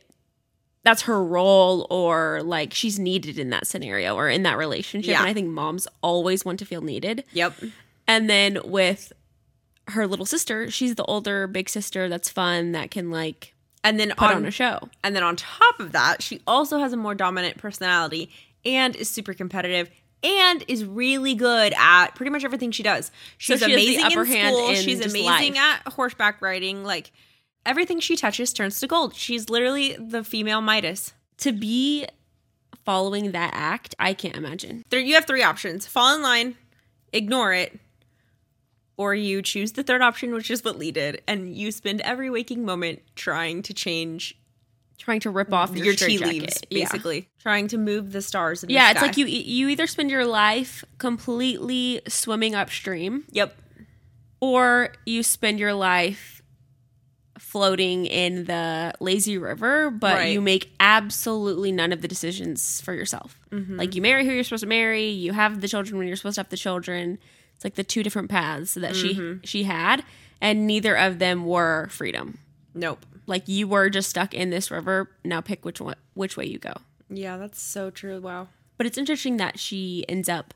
[0.83, 5.11] that's her role or like she's needed in that scenario or in that relationship.
[5.11, 5.19] Yeah.
[5.19, 7.23] And I think moms always want to feel needed.
[7.33, 7.53] Yep.
[8.07, 9.13] And then with
[9.89, 14.09] her little sister, she's the older big sister that's fun that can like And then
[14.11, 14.89] put on, on a show.
[15.03, 18.29] and then on top of that, she also has a more dominant personality
[18.63, 19.89] and is super competitive
[20.23, 23.09] and is really good at pretty much everything she does.
[23.39, 24.69] She's she has the amazing upper in hand school.
[24.69, 25.81] in She's amazing life.
[25.85, 26.83] at horseback riding.
[26.83, 27.11] Like
[27.65, 29.15] everything she touches turns to gold.
[29.15, 31.13] She's literally the female Midas.
[31.37, 32.05] To be
[32.85, 34.83] following that act, I can't imagine.
[34.91, 36.55] There, you have three options: fall in line,
[37.11, 37.79] ignore it,
[39.01, 42.29] or you choose the third option, which is what Lee did, and you spend every
[42.29, 44.37] waking moment trying to change
[44.97, 46.83] Trying to rip off your, your, tea leaves, Yeah.
[46.83, 48.61] basically trying to move the stars.
[48.63, 53.57] In the Yeah, it's like you you either spend your life completely swimming upstream Yep.
[54.39, 56.43] or you spend your life
[57.39, 60.33] floating in the lazy river, but Right.
[60.33, 63.39] you make absolutely none of the decisions for yourself.
[63.49, 63.77] Mm-hmm.
[63.77, 66.35] Like you marry who you're supposed to marry, you have the children when you're supposed
[66.35, 67.17] to have the children.
[67.61, 69.41] It's like the two different paths that Mm-hmm.
[69.43, 70.03] she she had,
[70.41, 72.39] and neither of them were freedom.
[72.73, 73.05] Nope.
[73.27, 75.11] Like you were just stuck in this river.
[75.23, 76.73] Now pick which one which way you go.
[77.07, 78.19] Yeah, that's so true.
[78.19, 78.47] Wow.
[78.77, 80.55] But it's interesting that she ends up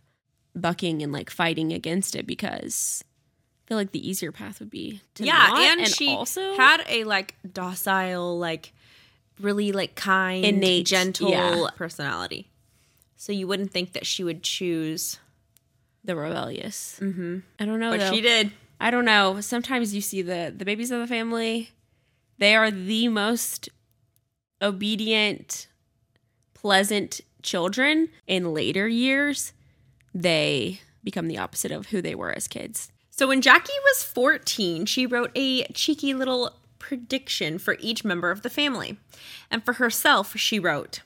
[0.56, 5.02] bucking and like fighting against it because I feel like the easier path would be
[5.14, 5.60] to yeah, not.
[5.80, 8.74] and, she also had a like docile, like
[9.40, 11.68] really like kind, Innate, gentle yeah.
[11.76, 12.50] personality.
[13.16, 15.20] So you wouldn't think that she would choose,
[16.06, 17.00] the rebellious.
[17.02, 17.40] Mm-hmm.
[17.60, 17.92] I don't know.
[17.92, 18.12] but though.
[18.12, 18.52] she did.
[18.80, 19.42] I don't know.
[19.42, 21.72] Sometimes you see the the babies of the family.
[22.38, 23.70] They are the most
[24.62, 25.68] obedient,
[26.54, 28.10] pleasant children.
[28.28, 29.54] In later years,
[30.14, 32.92] they become the opposite of who they were as kids.
[33.10, 38.42] So when Jackie was 14, she wrote a cheeky little prediction for each member of
[38.42, 38.98] the family.
[39.50, 41.00] And for herself, she wrote,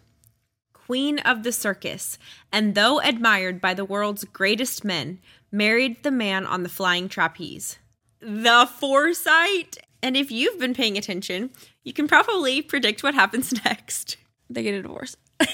[0.89, 2.17] Queen of the circus,
[2.51, 5.19] and though admired by the world's greatest men,
[5.51, 7.77] married the man on the flying trapeze.
[8.21, 9.77] The foresight.
[10.01, 11.51] And if you've been paying attention,
[11.83, 14.17] you can probably predict what happens next.
[14.49, 15.15] They get a divorce.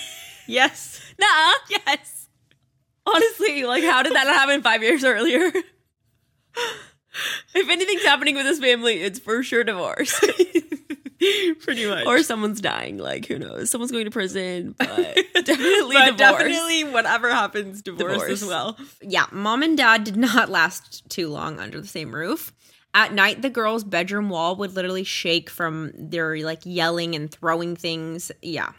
[0.47, 1.01] Yes.
[1.19, 1.53] Nah.
[1.69, 2.29] Yes.
[3.05, 5.51] Honestly, like, how did that happen five years earlier?
[7.55, 10.17] if anything's happening with this family, it's for sure divorce.
[11.61, 12.05] Pretty much.
[12.05, 12.97] or someone's dying.
[12.97, 13.69] Like, who knows?
[13.69, 14.87] Someone's going to prison, but
[15.45, 16.17] definitely but divorce.
[16.17, 18.41] definitely whatever happens divorce, Divorce.
[18.41, 22.51] as well yeah mom and dad did not last too long under the same roof
[22.93, 27.75] at night the girls bedroom wall would literally shake from their like yelling and throwing
[27.75, 28.71] things yeah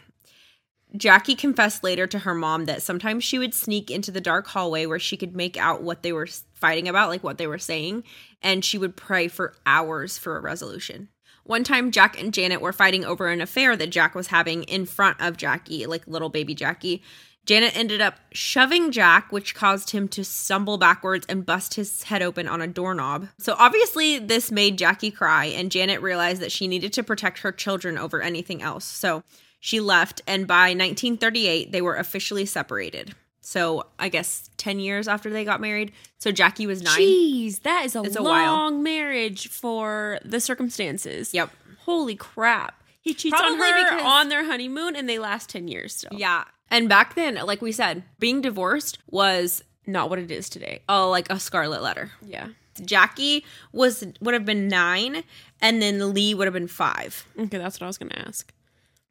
[0.95, 4.85] Jackie confessed later to her mom that sometimes she would sneak into the dark hallway
[4.85, 8.03] where she could make out what they were fighting about, like what they were saying,
[8.41, 11.09] and she would pray for hours for a resolution.
[11.47, 14.85] One time, Jack and Janet were fighting over an affair that Jack was having in
[14.85, 17.01] front of Jackie, like little baby Jackie.
[17.45, 22.21] Janet ended up shoving Jack, which caused him to stumble backwards and bust his head
[22.21, 23.29] open on a doorknob.
[23.39, 27.53] So, obviously, this made Jackie cry, and Janet realized that she needed to protect her
[27.53, 28.83] children over anything else.
[28.83, 29.23] So,
[29.61, 33.15] she left, and by 1938, they were officially separated.
[33.49, 35.93] So, I guess 10 years after they got married.
[36.19, 36.99] So, Jackie was nine.
[36.99, 38.71] Jeez, that is a It's long while.
[38.71, 41.33] marriage for the circumstances.
[41.33, 41.51] Yep.
[41.85, 42.83] Holy crap.
[42.99, 46.11] He cheats Probably on her because- on their honeymoon and they last 10 years still.
[46.11, 46.43] Yeah.
[46.69, 50.81] And back then, like we said, being divorced was Not what it is today.
[50.89, 52.11] uh, like a scarlet letter.
[52.21, 52.47] Yeah.
[52.83, 55.23] Jackie was would have been nine,
[55.61, 57.25] and then Lee would have been five.
[57.39, 58.51] Okay, that's what I was going to ask.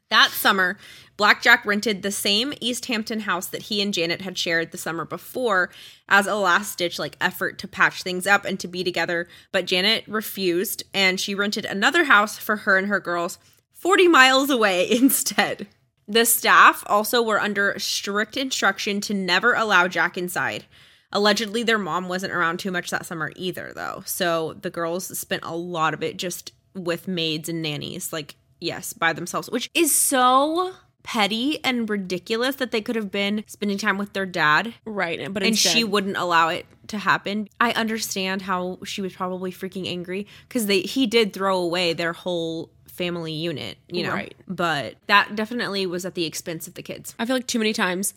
[0.09, 0.79] That summer,
[1.16, 5.05] Blackjack rented the same East Hampton house that he and Janet had shared the summer
[5.05, 5.71] before
[6.09, 9.66] as a last ditch like effort to patch things up and to be together, but
[9.66, 13.38] Janet refused and she rented another house for her and her girls
[13.73, 15.66] 40 miles away instead.
[16.07, 20.66] The staff also were under strict instruction to never allow Jack inside.
[21.11, 24.03] Allegedly, their mom wasn't around too much that summer either, though.
[24.07, 28.92] So the girls spent a lot of it just with maids and nannies, like, yes,
[28.92, 30.75] by themselves, which is so
[31.07, 35.33] petty and ridiculous that they could have been spending time with their dad Right.
[35.33, 37.49] But and instead, she wouldn't allow it to happen.
[37.61, 42.12] I understand how she was probably freaking angry because they he did throw away their
[42.12, 44.12] whole family unit, you know.
[44.12, 44.35] Right.
[44.49, 47.14] But that definitely was at the expense of the kids.
[47.19, 48.12] I feel like too many times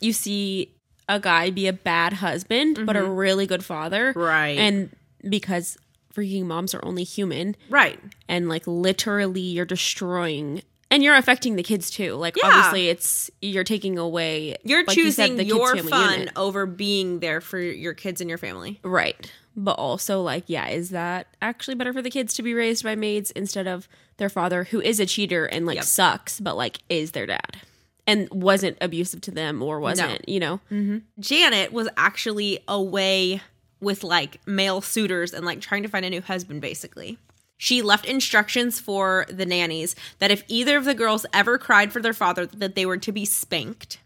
[0.00, 0.74] you see
[1.08, 3.12] a guy be a bad husband, but a mm-hmm.
[3.12, 4.12] really good father.
[4.16, 4.58] Right.
[4.58, 4.90] And
[5.28, 5.78] because
[6.14, 7.98] freaking moms are only human, Right.
[8.28, 12.14] and like literally you're destroying and you're affecting the kids too.
[12.16, 12.48] Like Yeah.
[12.48, 16.32] obviously it's you're taking away You're like you said, choosing your fun unit.
[16.36, 18.78] over being there for your kids and your family.
[18.84, 19.30] Right.
[19.56, 22.94] But also like yeah, is that actually better for the kids to be raised by
[22.94, 25.84] maids instead of their father who is a cheater and like Yep.
[25.84, 27.60] sucks but like is their dad
[28.06, 30.60] and wasn't abusive to them or wasn't, you know.
[30.70, 30.98] Mm-hmm.
[31.20, 33.40] Janet was actually away
[33.82, 37.18] with like male suitors and like trying to find a new husband, basically.
[37.58, 42.00] She left instructions for the nannies that if either of the girls ever cried for
[42.00, 43.98] their father, that they were to be spanked.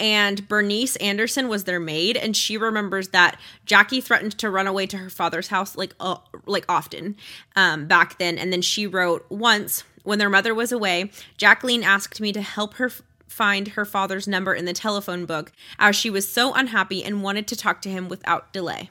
[0.00, 4.86] And Bernice Anderson was their maid, and she remembers that Jackie threatened to run away
[4.86, 7.16] to her father's house like uh, like often
[7.56, 8.38] um, back then.
[8.38, 12.74] And then she wrote once when their mother was away, Jacqueline asked me to help
[12.74, 12.90] her
[13.28, 17.46] find her father's number in the telephone book, as she was so unhappy and wanted
[17.48, 18.90] to talk to him without delay.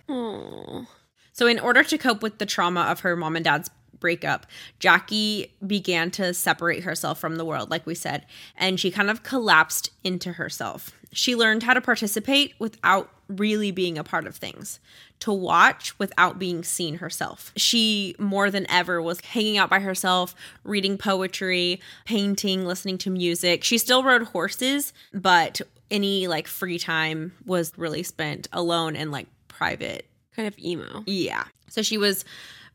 [1.34, 3.70] So, in order to cope with the trauma of her mom and dad's
[4.00, 4.46] breakup,
[4.80, 9.24] Jackie began to separate herself from the world, like we said, and she kind of
[9.24, 10.92] collapsed into herself.
[11.12, 14.80] She learned how to participate without really being a part of things,
[15.20, 17.52] to watch without being seen herself.
[17.56, 23.64] She, more than ever, was hanging out by herself, reading poetry, painting, listening to music.
[23.64, 29.28] She still rode horses, but any like free time was really spent alone and like
[29.48, 31.04] private Kind of emo.
[31.08, 31.46] yeah.
[31.70, 32.24] So she was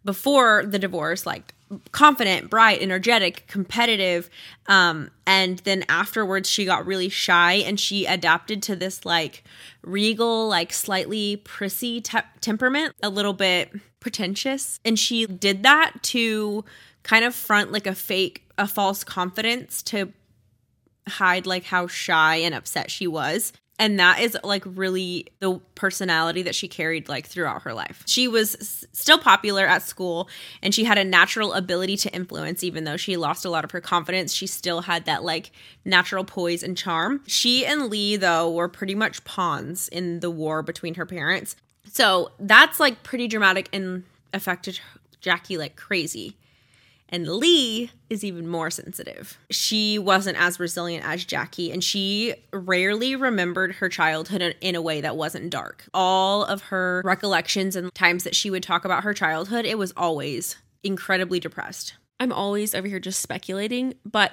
[0.05, 1.55] before the divorce like
[1.93, 4.29] confident, bright, energetic, competitive
[4.67, 9.43] um and then afterwards she got really shy and she adapted to this like
[9.83, 14.81] regal like slightly prissy te- temperament, a little bit pretentious.
[14.85, 16.65] And she did that to
[17.03, 20.13] kind of front like a fake a false confidence to
[21.09, 26.43] hide like how shy and upset she was and that is like really the personality
[26.43, 28.03] that she carried like throughout her life.
[28.07, 30.29] She was s- still popular at school
[30.63, 33.71] and she had a natural ability to influence even though she lost a lot of
[33.73, 34.33] her confidence.
[34.33, 35.51] She still had that like
[35.85, 37.23] natural poise and charm.
[37.27, 41.57] She and lee though were pretty much pawns in the war between her parents.
[41.91, 44.79] So that's like pretty dramatic and affected
[45.21, 46.37] jackie like crazy
[47.13, 49.39] and Lee is even more sensitive.
[49.51, 55.03] She wasn't as resilient as Jackie, and she rarely remembered her childhood in- a way
[55.03, 55.85] that wasn't dark.
[55.93, 59.93] All of her recollections and times that she would talk about her childhood, it was
[59.95, 61.95] always incredibly depressed.
[62.19, 64.33] I'm always over here just speculating, but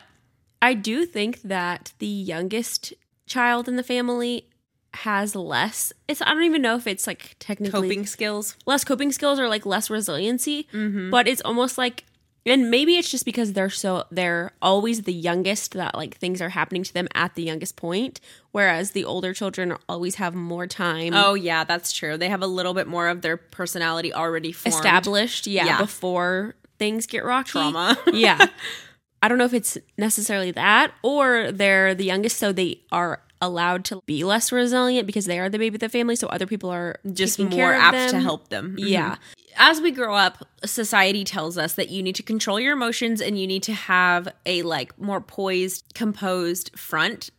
[0.61, 2.93] I do think that the youngest
[3.27, 4.47] child in the family
[4.93, 5.93] has less.
[6.07, 8.55] It's I don't even know if it's like technically Coping skills.
[8.65, 11.09] less coping skills or like less resiliency, mm-hmm.
[11.09, 12.05] but it's almost like
[12.45, 16.49] and maybe it's just because they're so they're always the youngest that like things are
[16.49, 18.19] happening to them at the youngest point
[18.51, 22.17] whereas the older children always have more time Oh, yeah, that's true.
[22.17, 24.73] They have a little bit more of their personality already formed.
[24.73, 25.77] established yeah, Yeah.
[25.79, 27.97] before things get rocky Trauma.
[28.13, 28.47] yeah
[29.21, 33.85] i don't know if it's necessarily that or they're the youngest so they are allowed
[33.85, 36.69] to be less resilient because they are the baby of the family so other people
[36.69, 38.09] are just more apt them.
[38.11, 38.75] to help them.
[38.75, 38.87] Mm-hmm.
[38.87, 39.15] yeah
[39.57, 43.37] as we grow up, society tells us that you need to control your emotions and
[43.37, 47.29] you need to have a like more poised, composed front.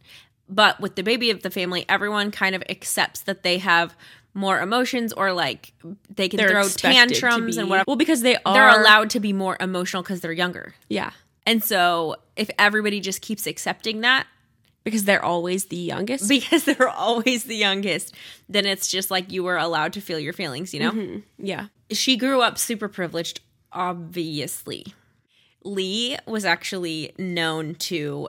[0.49, 3.97] But with the baby of the family, everyone kind of accepts that they have
[4.35, 5.73] more emotions or like
[6.15, 7.85] they can they're throw tantrums and whatever.
[7.89, 10.75] well because they are They're allowed to be more emotional because they're younger.
[10.89, 11.13] yeah
[11.47, 14.27] And so if everybody just keeps accepting that,
[14.85, 18.15] because they're always the youngest because they're always the youngest,
[18.49, 20.93] then it's just like you were allowed to feel your feelings, you know?
[20.93, 21.19] Mm-hmm.
[21.39, 23.41] yeah she grew up super privileged,
[23.73, 24.87] obviously.
[25.65, 28.29] Lee was actually known to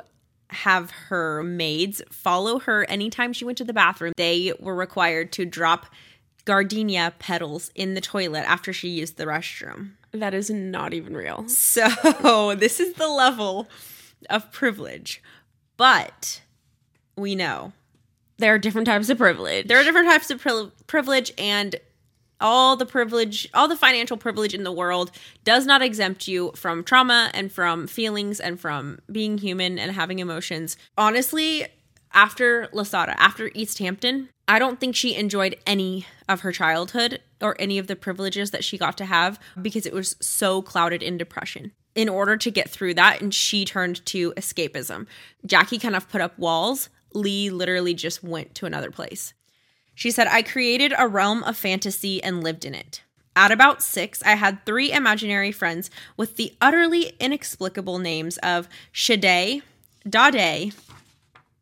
[0.49, 4.13] have her maids follow her anytime she went to the bathroom.
[4.17, 5.85] They were required to drop
[6.43, 9.91] gardenia petals in the toilet after she used the restroom.
[10.11, 13.69] that is not even real So, this is the level
[14.29, 15.21] of privilege.
[15.77, 16.41] But
[17.15, 17.73] we know.
[18.37, 19.67] There are different types of privilege.
[19.67, 21.75] there are different types of pri- privilege and
[22.39, 25.11] all the privilege all the financial privilege in the world
[25.43, 30.17] does not exempt you from trauma and from feelings and from being human and having
[30.19, 30.75] emotions.
[30.97, 31.67] Honestly
[32.13, 37.55] after Lasata after east hampton i don't think she enjoyed any of her childhood or
[37.57, 41.17] any of the privileges that she got to have because it was so clouded in
[41.17, 45.07] depression in order to get through that and she turned to escapism
[45.45, 49.33] jackie kind of put up walls lee literally just went to another place
[50.01, 53.03] she said, I created a realm of fantasy and lived in it.
[53.35, 59.61] At about six, I had three imaginary friends with the utterly inexplicable names of Shade,
[60.09, 60.73] Dade,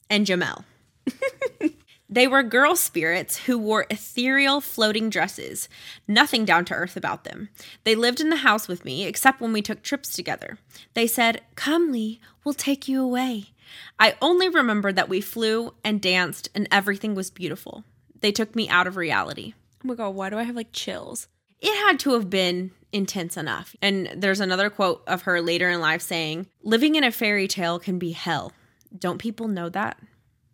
[0.09, 0.63] and Jamel.
[2.09, 5.69] they were girl spirits who wore ethereal floating dresses,
[6.07, 7.49] nothing down to earth about them.
[7.83, 10.57] They lived in the house with me, except when we took trips together.
[10.95, 13.51] They said, Come, Lee, we'll take you away.
[13.99, 17.83] I only remember that we flew and danced and everything was beautiful.
[18.19, 19.53] They took me out of reality.
[19.83, 21.27] oh my god, why do I have like chills?
[21.61, 23.75] It had to have been intense enough.
[23.81, 27.77] And there's another quote of her later in life saying, Living in a fairy tale
[27.77, 28.53] can be hell.
[28.97, 29.99] Don't people know that?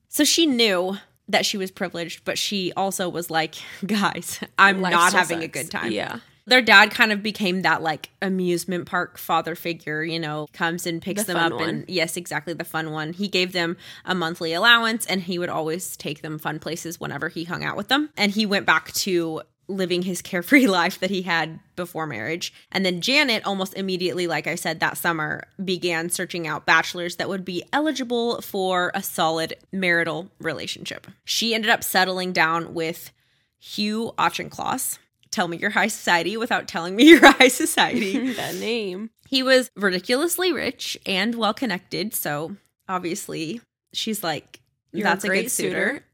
[0.09, 0.97] So she knew
[1.29, 3.55] that she was privileged, but she also was like,
[3.85, 5.91] Guys, I'm Life not having a good time.
[5.91, 6.19] Yeah.
[6.47, 11.01] Their dad kind of became that like amusement park father figure, you know, comes and
[11.01, 11.67] picks The them up one.
[11.69, 13.13] and yes, exactly the fun one.
[13.13, 17.29] He gave them a monthly allowance and he would always take them fun places whenever
[17.29, 18.11] he hung out with them.
[18.15, 22.53] And he went back to living his carefree life that he had before marriage.
[22.71, 27.29] And then Janet almost immediately, like I said, that summer began searching out bachelors that
[27.29, 31.07] would be eligible for a solid marital relationship.
[31.23, 33.11] She ended up settling down with
[33.59, 34.99] Hugh Auchincloss.
[35.31, 38.33] Tell me your high society without telling me your high society.
[38.33, 39.09] that name.
[39.27, 42.55] he was ridiculously rich and well connected, so
[42.87, 43.61] obviously
[43.91, 44.61] she's like,
[44.93, 46.05] You're that's a, great good suitor.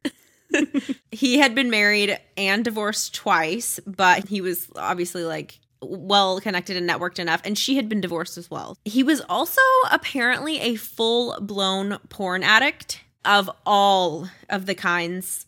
[1.12, 6.88] he had been married and divorced twice, but he was obviously like well connected and
[6.90, 8.78] networked enough, and she had been divorced as well.
[8.86, 15.46] He was also apparently a full blown porn addict of all of the kinds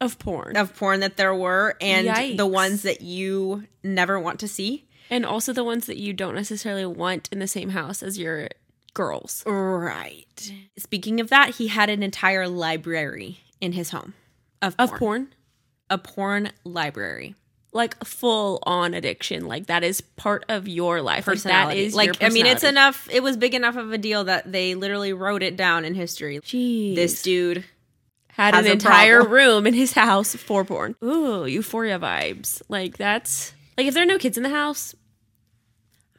[0.00, 0.56] Of porn.
[0.56, 2.36] of porn that there were and Yikes.
[2.36, 4.88] the ones that you never want to see.
[5.10, 8.48] and also the ones that you don't necessarily want in the same house as your
[8.94, 9.44] girls.
[9.46, 10.52] Right.
[10.78, 14.14] Speaking of that, he had an entire library in his home
[14.62, 14.88] of porn.
[14.90, 15.28] Of porn?
[15.90, 17.34] A porn library.
[17.72, 19.46] Like full on addiction.
[19.46, 21.26] Like that is part of your life.
[21.26, 24.24] Like that is like I mean it's enough it was big enough of a deal
[24.24, 26.38] that they literally wrote it down in history.
[26.40, 26.94] Jeez.
[26.94, 27.64] This dude
[28.28, 29.34] had an entire problem.
[29.34, 30.94] room in his house for porn.
[31.04, 32.62] Ooh, euphoria vibes.
[32.68, 34.94] Like that's like if there are no kids in the house,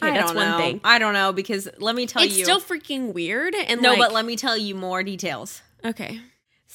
[0.02, 0.58] okay, I that's don't one know.
[0.60, 0.82] thing.
[0.84, 3.92] I don't know because let me tell It's you it's still freaking weird and No,
[3.92, 5.62] like, but let me tell you more details.
[5.84, 6.20] okay.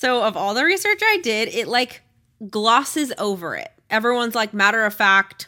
[0.03, 2.03] So of all the research I did, it like
[2.50, 3.70] glosses over it.
[3.88, 5.46] Everyone's like matter of fact,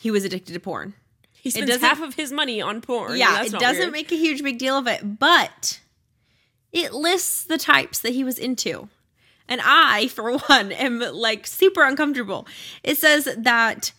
[0.00, 0.94] he was addicted to porn.
[1.30, 3.16] He spends half of his money on porn.
[3.16, 3.92] yeah, it doesn't weird.
[3.92, 5.78] make a huge big deal of it, but
[6.72, 8.88] it lists the types that he was into.
[9.48, 12.48] And I, for one, am like super uncomfortable.
[12.82, 13.92] It says that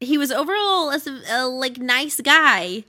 [0.00, 1.00] he was overall a,
[1.30, 2.84] a like nice guy.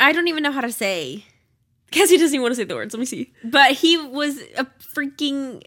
[0.00, 1.26] I don't even know how to say,
[1.96, 2.94] Cassie doesn't even want to say the words.
[2.94, 3.32] Let me see.
[3.44, 5.62] but he was a freaking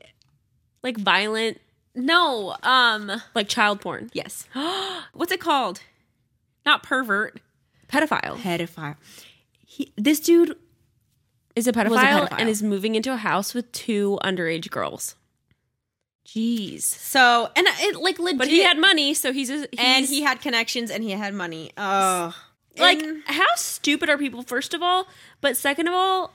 [0.84, 1.60] Like violent,
[1.96, 2.56] no.
[2.64, 4.10] Um, like child porn.
[4.14, 4.46] yes.
[5.14, 5.82] What's it called?
[6.66, 7.40] Not pervert.
[7.88, 8.38] Pedophile.
[8.38, 8.96] Pedophile.
[9.66, 10.56] He, this dude
[11.56, 12.40] Is a pedophile, Was a pedophile.
[12.40, 15.16] and is moving into a house with two underage girls.
[16.26, 16.84] Jeez.
[16.84, 20.22] So and it like legit, But he had money, so he's, a, he's and he
[20.22, 21.72] had connections and he had money.
[21.78, 22.36] Oh,
[22.78, 25.07] like And- how stupid are people first of all
[25.41, 26.34] but second of all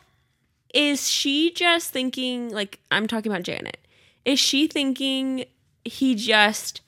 [0.72, 3.78] is she just thinking like i'm talking about janet.
[4.24, 5.44] Is she thinking
[5.84, 6.80] he just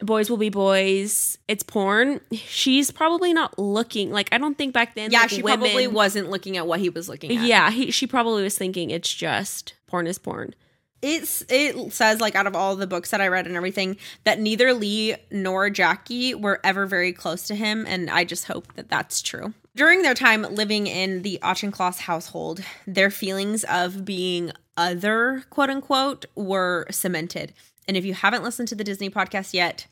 [0.00, 2.20] boys will be boys it's porn?
[2.32, 5.86] She's probably not looking like i don't think back then yeah, like, she women- probably
[5.88, 7.44] wasn't looking at what he was looking at.
[7.44, 10.54] yeah he, she probably was thinking it's just porn is porn
[11.02, 14.38] it's it says like out of all the books that I read and everything that
[14.38, 18.88] neither Lee nor Jackie were ever very close to him, and I just hope that
[18.88, 19.54] that's true.
[19.74, 26.26] During their time living in the Auchincloss household, their feelings of being other, quote unquote,
[26.34, 27.52] were cemented.
[27.86, 29.86] And if you haven't listened to the Disney podcast yet,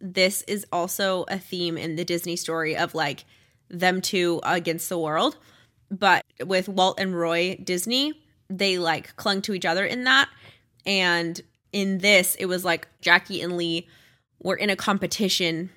[0.00, 3.24] this is also a theme in the Disney story of like
[3.68, 5.36] them two against the world.
[5.90, 8.14] But with Walt and Roy Disney,
[8.48, 10.28] they like clung to each other in that.
[10.86, 11.40] And
[11.72, 13.88] in this, it was like Jackie and Lee
[14.42, 15.70] were in a competition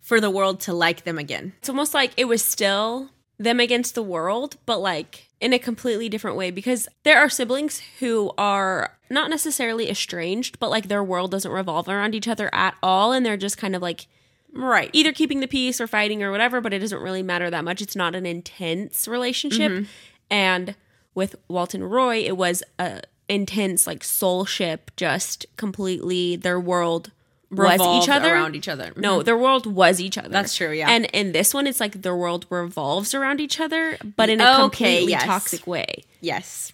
[0.00, 1.52] for the world to like them again.
[1.58, 6.08] it's almost like it was still them against the world, but like in a completely
[6.08, 11.30] different way because there are siblings who are not necessarily estranged, but like their world
[11.30, 13.12] doesn't revolve around each other at all.
[13.12, 14.06] And they're just kind of like
[14.52, 14.90] Right.
[14.92, 17.80] either keeping the peace or fighting or whatever, but it doesn't really matter that much.
[17.80, 19.70] It's not an intense relationship.
[19.70, 19.84] Mm-hmm.
[20.30, 20.74] And
[21.14, 27.12] with Walt and Roy, it was a intense like soulship, just completely their world
[27.50, 28.32] was each other.
[28.34, 28.92] around each other.
[28.96, 29.24] No, mm-hmm.
[29.24, 30.28] their world was each other.
[30.28, 30.88] That's true, yeah.
[30.90, 34.44] And in this one, it's like their world revolves around each other, but in a
[34.44, 34.60] Okay,
[34.96, 35.24] completely yes.
[35.24, 36.04] toxic way.
[36.20, 36.72] Yes.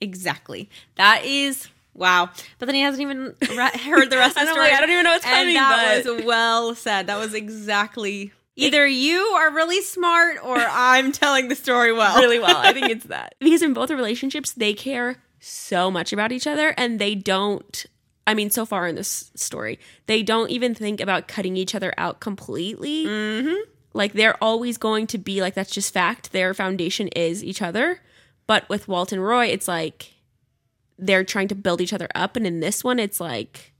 [0.00, 0.68] Exactly.
[0.96, 2.30] That is wow.
[2.58, 4.66] But then he hasn't even re- heard the rest of the story.
[4.66, 7.06] like, I don't even know what's and coming, That but- was well said.
[7.06, 12.18] That was exactly either you are really smart or I'm telling the story well.
[12.18, 12.56] really well.
[12.56, 13.34] I think it's that.
[13.40, 17.86] Because in both relationships, they care so much about each other and they don't
[18.26, 21.92] I mean, so far in this story, they don't even think about cutting each other
[21.98, 23.04] out completely.
[23.04, 23.70] Mm-hmm.
[23.92, 26.32] Like they're always going to be like that's just fact.
[26.32, 28.00] Their foundation is each other.
[28.46, 30.14] But with Walt and Roy, it's like
[30.98, 33.72] they're trying to build each other up, and in this one, it's like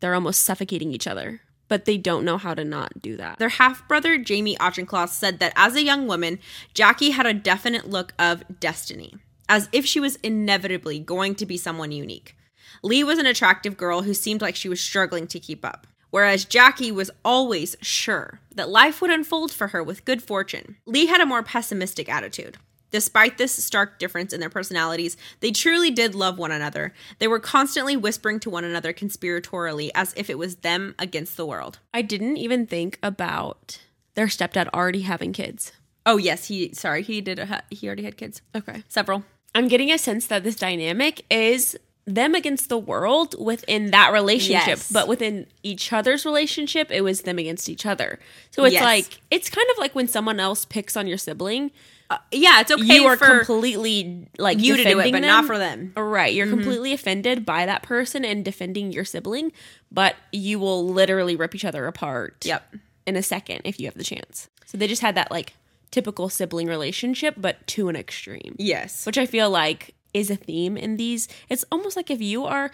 [0.00, 1.40] they're almost suffocating each other.
[1.68, 3.38] But they don't know how to not do that.
[3.38, 6.38] Their half brother, Jamie Auchincloss, said that as a young woman,
[6.72, 9.14] Jackie had a definite look of destiny,
[9.48, 12.36] as if she was inevitably going to be someone unique.
[12.82, 16.44] Lee was an attractive girl who seemed like she was struggling to keep up, whereas
[16.44, 20.76] Jackie was always sure that life would unfold for her with good fortune.
[20.86, 22.58] Lee had a more pessimistic attitude.
[22.90, 26.94] Despite this stark difference in their personalities, they truly did love one another.
[27.18, 31.44] They were constantly whispering to one another conspiratorially as if it was them against the
[31.44, 31.80] world.
[31.92, 33.78] I didn't even think about
[34.14, 35.72] their stepdad already having kids.
[36.06, 38.40] Oh yes, he sorry, he did ha- he already had kids.
[38.54, 38.82] Okay.
[38.88, 39.24] Several.
[39.58, 44.66] I'm getting a sense that this dynamic is them against the world within that relationship,
[44.78, 44.90] Yes.
[44.90, 48.18] but within each other's relationship, it was them against each other.
[48.50, 48.82] So it's Yes.
[48.82, 51.70] like it's kind of like when someone else picks on your sibling,
[52.08, 55.22] uh, Yeah, it's okay you are for completely like you to do it, but them.
[55.22, 55.92] not for them.
[55.96, 56.54] Right, you're mm-hmm.
[56.54, 59.52] completely offended by that person and defending your sibling,
[59.92, 62.46] but you will literally rip each other apart.
[62.46, 62.76] Yep.
[63.06, 64.48] in a second if you have the chance.
[64.66, 65.54] So they just had that like
[65.90, 69.06] typical sibling relationship, but to an extreme Yes.
[69.06, 71.28] which I feel like is a theme in these.
[71.48, 72.70] It's almost like if you are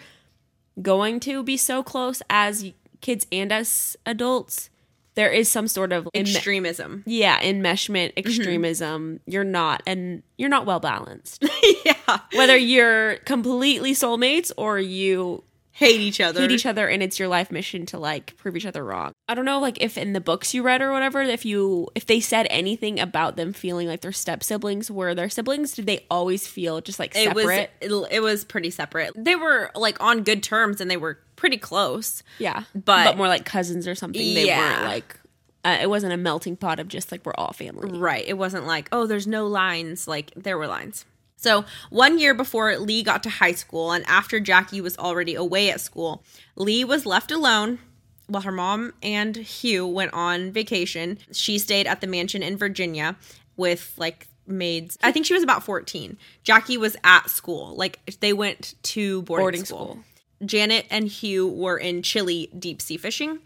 [0.81, 4.69] going to be so close as kids and as adults,
[5.15, 7.03] there is some sort of enme- Extremism.
[7.05, 8.19] yeah enmeshment, Mm-hmm.
[8.19, 9.19] extremism.
[9.25, 11.45] You're not, and you're not well balanced.
[11.85, 12.19] yeah.
[12.33, 15.43] Whether you're completely soulmates or you
[15.77, 16.39] Hate each other.
[16.39, 19.11] hate each other and it's your life mission to like prove each other wrong.
[19.27, 22.05] I don't know like if in the books you read or whatever if you if
[22.05, 26.05] they said anything about them feeling like their step siblings were their siblings did they
[26.09, 27.71] always feel just like it separate?
[27.81, 29.11] was it, it was pretty separate.
[29.17, 32.23] They were like on good terms and they were pretty close.
[32.39, 32.63] yeah.
[32.73, 34.21] but- more like cousins or something.
[34.33, 34.59] They Yeah.
[34.59, 35.19] weren't like
[35.65, 37.97] uh, it wasn't a melting pot of just like we're all family.
[37.97, 38.23] Right.
[38.25, 40.07] It wasn't like, oh, there's no lines.
[40.07, 41.05] Like, there were lines.
[41.45, 45.69] So, one year before Lee got to high school and after Jackie was already away
[45.69, 46.23] at school,
[46.55, 47.77] Lee was left alone
[48.25, 51.19] while her mom and Hugh went on vacation.
[51.31, 53.15] She stayed at the mansion in Virginia
[53.57, 54.97] with like maids.
[55.03, 56.17] I think she was about 14.
[56.43, 57.75] Jackie was at school.
[57.75, 59.85] Like, they went to boarding, Boarding school.
[59.85, 60.47] school.
[60.47, 63.37] Janet and Hugh were in Chile deep sea fishing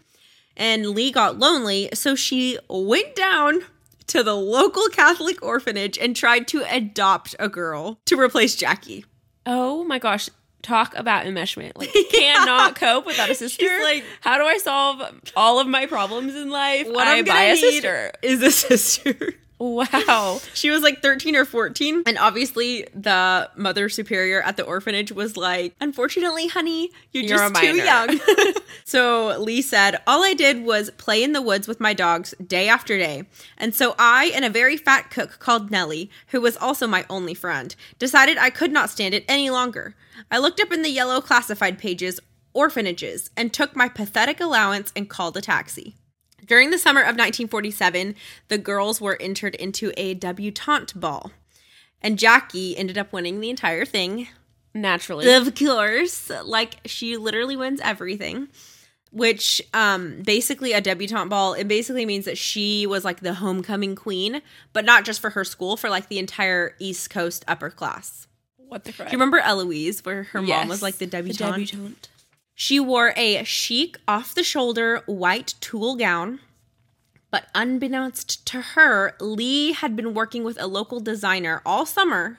[0.56, 3.62] and Lee got lonely, so she went down
[4.10, 9.04] to the local Catholic orphanage and tried to adopt a girl to replace Jackie.
[9.46, 10.28] Oh my gosh.
[10.62, 11.72] Talk about enmeshment.
[11.76, 13.64] Like cannot cope without a sister.
[13.82, 15.00] like- how do I solve
[15.34, 16.86] all of my problems in life?
[16.86, 18.12] What I I'm buy a sister.
[18.22, 19.34] is a sister.
[19.60, 20.40] Wow.
[20.54, 22.02] She was like 13 or 14.
[22.06, 27.54] And obviously, the mother superior at the orphanage was like, Unfortunately, honey, you're, You're just
[27.56, 28.20] too young.
[28.84, 32.68] so Lee said, All I did was play in the woods with my dogs day
[32.68, 33.24] after day.
[33.58, 37.34] And so I and a very fat cook called Nellie, who was also my only
[37.34, 39.94] friend, decided I could not stand it any longer.
[40.30, 42.18] I looked up in the yellow classified pages,
[42.54, 45.96] orphanages, and took my pathetic allowance and called a taxi.
[46.50, 48.16] During the summer of 1947,
[48.48, 51.30] the girls were entered into a debutante ball.
[52.02, 54.26] And Jackie ended up winning the entire thing.
[54.74, 55.32] Naturally.
[55.32, 58.48] Of course, like she literally wins everything.
[59.12, 63.94] Which um basically a debutante ball, it basically means that she was like the homecoming
[63.94, 64.42] queen,
[64.72, 68.26] but not just for her school, for like the entire East Coast upper class.
[68.56, 69.06] what the crap?
[69.08, 71.70] Do you remember Eloise, where her mom was like the debutante?
[71.70, 72.08] debutante.
[72.62, 76.40] She wore a chic, off the shoulder white tulle gown.
[77.30, 82.38] But unbeknownst to her, Lee had been working with a local designer all summer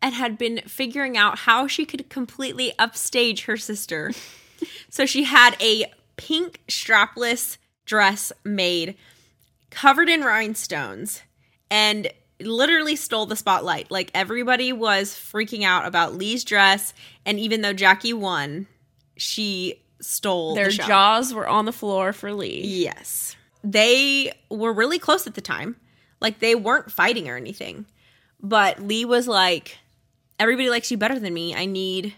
[0.00, 4.12] and had been figuring out how she could completely upstage her sister.
[4.88, 8.96] so she had a pink strapless dress made
[9.68, 11.20] covered in rhinestones
[11.70, 12.10] and
[12.40, 13.90] literally stole the spotlight.
[13.90, 16.94] Like everybody was freaking out about Lee's dress,
[17.26, 18.66] and even though Jackie won,
[19.18, 22.62] she stole Their the jaws were on the floor for Lee.
[22.64, 23.36] Yes.
[23.62, 25.76] They were really close at the time.
[26.20, 27.86] Like they weren't fighting or anything.
[28.40, 29.78] But Lee was like,
[30.38, 31.54] everybody likes you better than me.
[31.54, 32.14] I need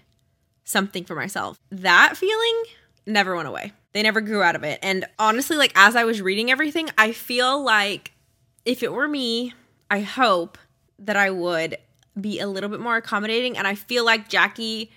[0.64, 1.58] something for myself.
[1.70, 2.62] That feeling
[3.06, 3.72] never went away.
[3.92, 4.78] They never grew out of it.
[4.82, 8.12] And honestly, like as I was reading everything, I feel like
[8.64, 9.54] if it were me,
[9.90, 10.58] I hope
[10.98, 11.78] that I would
[12.20, 13.56] be a little bit more accommodating.
[13.56, 14.92] And I feel like Jackie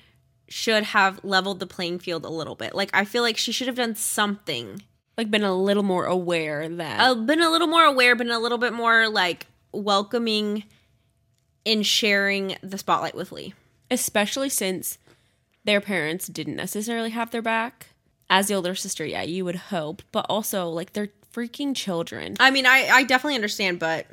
[0.53, 2.75] should have leveled the playing field a little bit.
[2.75, 4.83] Like I feel like she should have done something
[5.17, 8.37] Like been a little more aware that uh, been a little more aware, been a
[8.39, 10.63] little bit more like welcoming
[11.65, 13.53] in sharing the spotlight with Lee.
[13.89, 14.99] especially since
[15.65, 17.87] their parents didn't necessarily have their back.
[18.29, 22.35] As the older sister, yeah, you would hope, but also like they're freaking children.
[22.39, 24.05] I mean, I I definitely understand, but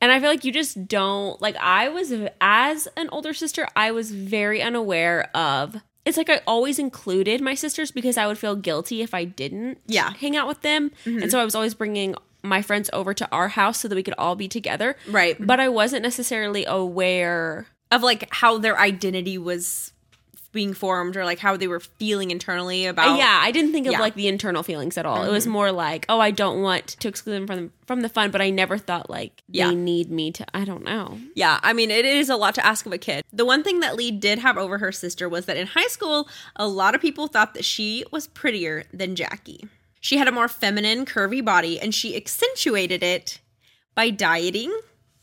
[0.00, 3.92] And I feel like you just don't like I was as an older sister, I
[3.92, 8.56] was very unaware of it's like I always included my sisters because I would feel
[8.56, 10.12] guilty if I didn't Yeah.
[10.14, 10.90] hang out with them.
[11.04, 11.28] And mm-hmm.
[11.28, 14.14] so I was always bringing my friends over to our house so that we could
[14.16, 14.96] all be together.
[15.06, 15.36] Right.
[15.38, 19.92] But I wasn't necessarily aware of like how their identity was
[20.52, 23.92] being formed or like how they were feeling internally about yeah, I didn't think of
[23.92, 23.96] Yeah.
[23.98, 24.02] Mm-hmm.
[24.02, 25.22] like the internal feelings at all.
[25.24, 28.30] It was more like, oh, I don't want to exclude them from from the fun,
[28.30, 29.68] but I never thought like Yeah.
[29.68, 30.44] they need me to.
[30.52, 31.18] I don't know.
[31.34, 33.24] Yeah, I mean, it is a lot to ask of a kid.
[33.32, 36.28] The one thing that Lee did have over her sister was that in high school,
[36.56, 39.68] a lot of people thought that she was prettier than Jackie.
[40.00, 43.38] She had a more feminine, curvy body, and she accentuated it
[43.94, 44.76] by dieting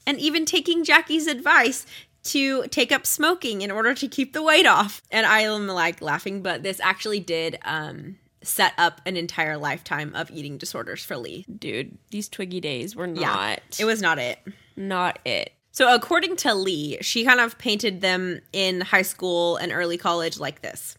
[0.05, 1.86] and even taking Jackie's advice
[2.28, 5.01] to take up smoking in order to keep the weight off.
[5.11, 10.13] And I am like laughing, but this actually did um, set up an entire lifetime
[10.15, 11.45] of eating disorders for Lee.
[11.45, 14.39] Dude, these Twiggy days were not Yeah, it was not it.
[14.75, 15.51] not it.
[15.71, 20.39] So, according to Lee, she kind of painted them in high school and early college
[20.39, 20.97] like this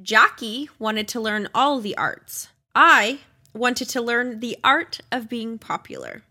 [0.00, 2.48] Jackie wanted to learn all the arts.
[2.74, 3.18] I
[3.52, 6.22] wanted to learn the art of being popular.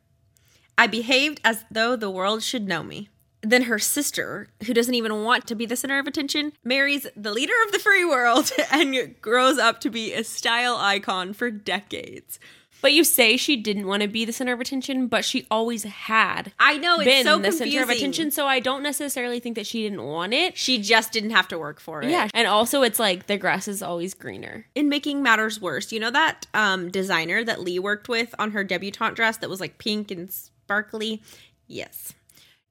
[0.77, 3.09] I behaved as though the world should know me.
[3.41, 7.31] Then her sister, who doesn't even want to be the center of attention, marries the
[7.31, 12.39] leader of the free world and grows up to be a style icon for decades.
[12.81, 15.83] But you say she didn't want to be the center of attention, but she always
[15.83, 17.71] had I know it's been so the confusing.
[17.71, 18.31] center of attention.
[18.31, 20.57] So I don't necessarily think that she didn't want it.
[20.57, 22.09] She just didn't have to work for it.
[22.09, 24.65] Yeah, and also it's like the grass is always greener.
[24.75, 28.63] in making matters worse, you know that um, designer that Lee worked with on her
[28.63, 31.21] debutante dress that was like pink and sparkly?
[31.67, 32.13] Yes.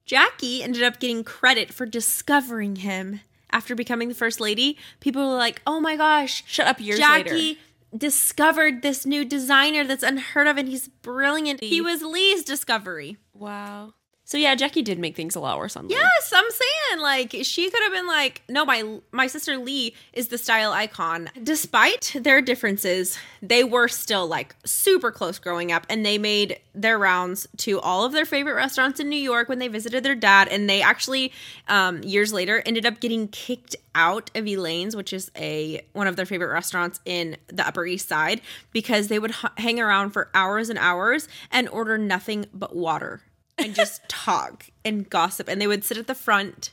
[0.09, 3.19] Jackie ended up getting credit for discovering him
[3.51, 4.75] after becoming the first lady.
[5.01, 7.59] People were like, oh my gosh, Shut up years Jackie later.
[7.95, 11.61] discovered this new designer that's unheard of and he's brilliant.
[11.61, 13.17] He was Lee's discovery.
[13.35, 13.93] Wow.
[14.29, 15.95] So yeah, Jackie did make things a lot worse on Lee.
[15.95, 20.27] Yes, I'm saying like she could have been like, no, my my sister Lee is
[20.27, 21.31] the style icon.
[21.41, 26.99] Despite their differences, they were still like super close growing up, and they made their
[26.99, 30.47] rounds to all of their favorite restaurants in New York when they visited their dad.
[30.49, 31.33] And they actually,
[31.67, 36.17] um, years later, ended up getting kicked out of Elaine's, which is a one of
[36.17, 38.41] their favorite restaurants in the Upper East Side,
[38.73, 43.23] because they would h- hang around for hours and hours and order nothing but water
[43.59, 46.71] and just talk and gossip and they would sit at the front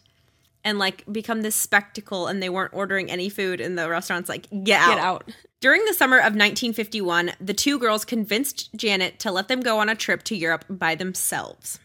[0.64, 4.48] and like become this spectacle and they weren't ordering any food in the restaurants like
[4.64, 4.88] get out.
[4.88, 5.32] Get out.
[5.60, 9.88] During the summer of 1951, the two girls convinced Janet to let them go on
[9.88, 11.78] a trip to Europe by themselves.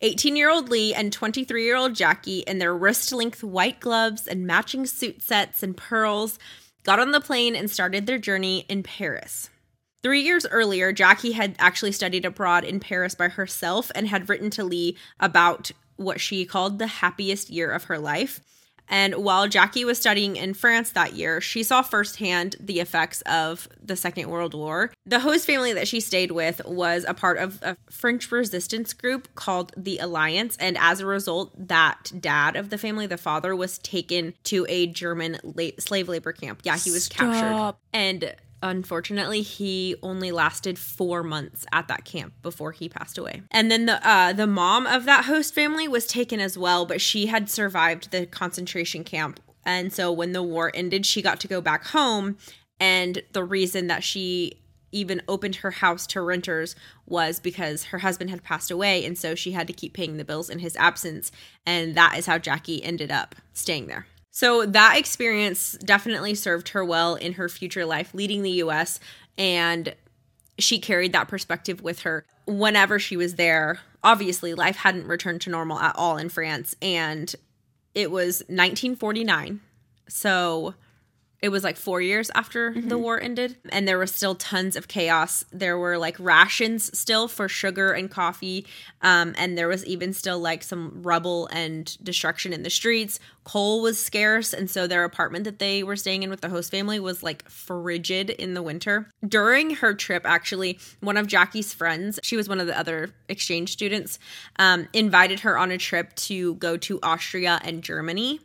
[0.00, 4.26] 18 year old Lee and 23 year old Jackie, in their wrist length white gloves
[4.26, 6.38] and matching suit sets and pearls,
[6.84, 9.50] got on the plane and started their journey in Paris.
[10.06, 14.50] Three years earlier, Jackie had actually studied abroad in Paris by herself and had written
[14.50, 18.40] to Lee about what she called the happiest year of her life.
[18.88, 23.68] And while Jackie was studying in France that year, she saw firsthand the effects of
[23.82, 24.92] the Second World War.
[25.06, 29.34] The host family that she stayed with was a part of a French resistance group
[29.34, 30.56] called the Alliance.
[30.60, 34.86] And as a result, that dad of the family, the father, was taken to a
[34.86, 36.60] German la- slave labor camp.
[36.62, 37.74] Yeah, he was captured.
[37.92, 43.42] And unfortunately he only lasted four months at that camp before he passed away.
[43.50, 47.00] And then the uh the mom of that host family was taken as well but
[47.00, 49.40] she had survived the concentration camp.
[49.64, 52.36] And so when the war ended she got to go back home
[52.80, 54.60] and the reason that she
[54.92, 56.74] even opened her house to renters
[57.06, 60.24] was because her husband had passed away and so she had to keep paying the
[60.24, 61.30] bills in his absence
[61.66, 64.06] and that is how Jackie ended up staying there
[64.36, 69.00] so that experience definitely served her well in her future life leading the US
[69.38, 69.94] and
[70.58, 73.80] she carried that perspective with her whenever she was there.
[74.02, 77.34] Obviously, life hadn't returned to normal at all in France, and
[77.94, 79.60] it was 1949.
[80.08, 80.74] So
[81.42, 84.88] it was like four years after the war ended, and there was still tons of
[84.88, 85.44] chaos.
[85.52, 88.66] There were like rations still for sugar and coffee,
[89.02, 93.20] um, and there was even still like some rubble and destruction in the streets.
[93.44, 96.70] Coal was scarce, and so their apartment that they were staying in with the host
[96.70, 99.08] family was like frigid in the winter.
[99.26, 103.72] During her trip, actually, one of Jackie's friends, she was one of the other exchange
[103.72, 104.18] students,
[104.58, 108.40] um, invited her on a trip to go to Austria and Germany.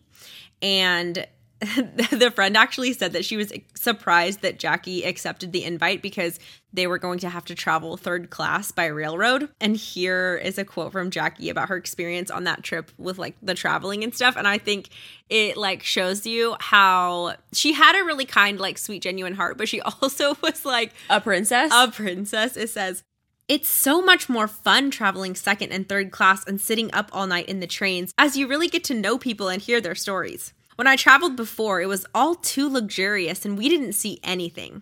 [0.62, 1.26] And
[2.12, 6.39] the friend actually said that she was surprised that Jackie accepted the invite because
[6.74, 9.47] they were going to have to travel third class by railroad.
[9.59, 13.36] And here is a quote from Jackie about her experience on that trip with like
[13.43, 14.38] the traveling and stuff.
[14.38, 14.89] And I think
[15.30, 19.70] it like shows you how she had a really kind, like sweet, genuine heart, but
[19.70, 21.72] she also was like A princess?
[21.72, 22.57] a princess.
[22.57, 23.03] It says,
[23.47, 27.47] it's so much more fun traveling second and third class and sitting up all night
[27.47, 30.53] in the trains as you really get to know people and hear their stories.
[30.82, 34.82] When I traveled before, it was all too luxurious and we didn't see anything.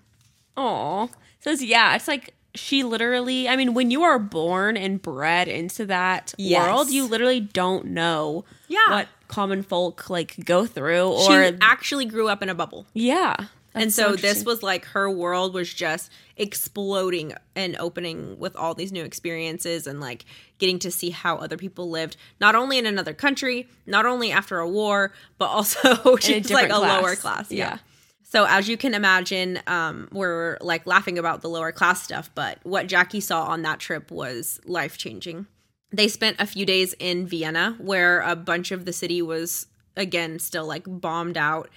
[0.56, 1.10] Aw.
[1.42, 5.86] Says, yeah, it's like she literally, I mean, when you are born and bred into
[5.88, 6.66] that Yes.
[6.66, 8.80] world, you literally don't know Yeah.
[8.92, 12.86] what common folk like go through She or, actually grew up in a bubble.
[12.94, 13.36] yeah.
[13.76, 16.10] and That's so, this was like her world was just
[16.40, 20.24] exploding and opening with all these new experiences and like
[20.58, 24.60] getting to see how other people lived not only in another country not only after
[24.60, 27.02] a war but also just like a class.
[27.02, 27.72] lower class yeah.
[27.72, 27.78] Yeah.
[28.24, 32.58] so as you can imagine um we're like laughing about the lower class stuff but
[32.64, 35.46] what jackie saw on that trip was life changing
[35.92, 39.68] they spent a few days in vienna where a bunch of the city was
[39.98, 41.70] again still like bombed out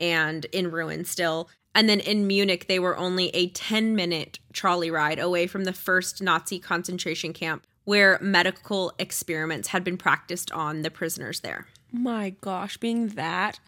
[0.00, 1.48] and in ruin still.
[1.74, 5.72] And then in Munich, they were only a 10 minute trolley ride away from the
[5.72, 11.66] first Nazi concentration camp where medical experiments had been practiced on the prisoners there.
[11.92, 13.58] my gosh, being that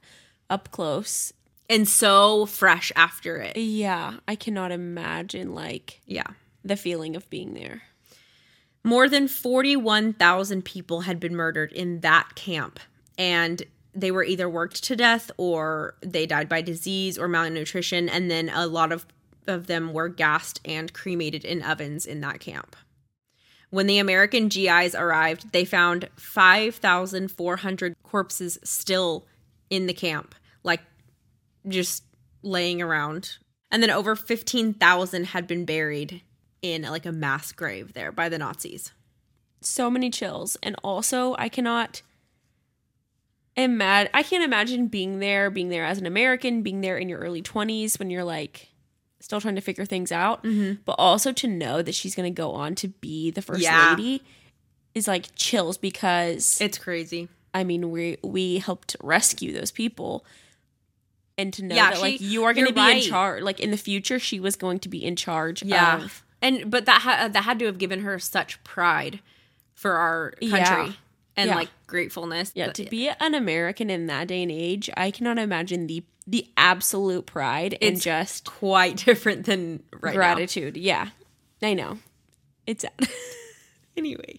[0.50, 1.32] up close.
[1.70, 3.56] And so fresh after it.
[3.56, 6.26] Yeah, I cannot imagine like Yeah.
[6.64, 7.82] the feeling of being there.
[8.84, 12.78] More than 41,000 people had been murdered in that camp.
[13.16, 13.62] And
[13.94, 18.08] they were either worked to death or they died by disease or malnutrition.
[18.08, 19.06] And then a lot of,
[19.46, 22.76] of them were gassed and cremated in ovens in that camp.
[23.70, 29.26] When the American GIs arrived, they found 5,400 corpses still
[29.70, 30.80] in the camp, like
[31.66, 32.04] just
[32.42, 33.38] laying around.
[33.70, 36.22] And then over 15,000 had been buried
[36.60, 38.92] in like a mass grave there by the Nazis.
[39.60, 42.02] so many chills and also i cannot
[43.56, 47.18] imagine i can't imagine being there being there as an american being there in your
[47.18, 48.68] early 20s when you're like
[49.20, 50.80] still trying to figure things out mm-hmm.
[50.84, 53.90] but also to know that she's going to go on to be the first Yeah.
[53.90, 54.22] lady
[54.94, 57.28] is like chills because It's crazy.
[57.54, 60.24] i mean we we helped rescue those people
[61.38, 63.02] and to know Yeah, that like you are going to be right.
[63.04, 66.02] in charge like in the future she was going to be in charge Yeah.
[66.04, 69.20] of and but that ha- that had to have given her such pride
[69.74, 70.92] for our country Yeah.
[71.36, 71.56] And Yeah.
[71.56, 72.52] like gratefulness.
[72.54, 76.04] Yeah, But to be an American in that day and age, I cannot imagine the
[76.26, 80.18] the absolute pride and just quite different than right now.
[80.18, 80.76] gratitude.
[80.76, 81.08] Yeah,
[81.60, 81.98] I know.
[82.66, 82.92] It's sad.
[83.96, 84.38] Anyway.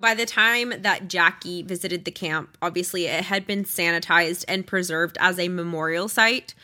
[0.00, 5.18] By the time that Jackie visited the camp, obviously it had been sanitized and preserved
[5.20, 6.54] as a memorial site,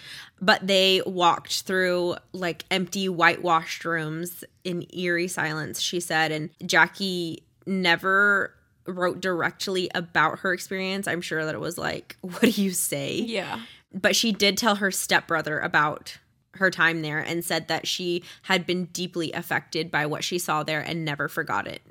[0.41, 6.31] but they walked through like empty whitewashed rooms in eerie silence, she said.
[6.31, 8.55] And Jackie never
[8.87, 11.09] wrote directly about her experience.
[11.09, 13.17] I'm sure that it was like, what do you say?
[13.17, 13.61] yeah,
[13.93, 16.19] but she did tell her stepbrother about
[16.55, 20.63] her time there and said that she had been deeply affected by what she saw
[20.63, 21.83] there and never forgot it.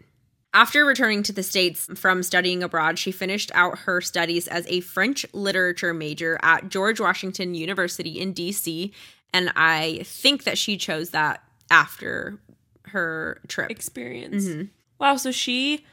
[0.53, 4.81] After returning to the States from studying abroad, she finished out her studies as a
[4.81, 8.91] French literature major at George Washington University in DC.
[9.33, 12.37] And I think that she chose that after
[12.85, 13.71] her trip.
[13.71, 14.45] experience.
[14.45, 14.63] Mm-hmm.
[14.99, 15.85] Wow, so she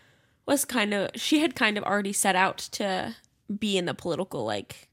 [0.50, 3.14] was kind of she had kind of already set out to
[3.58, 4.88] be in the political like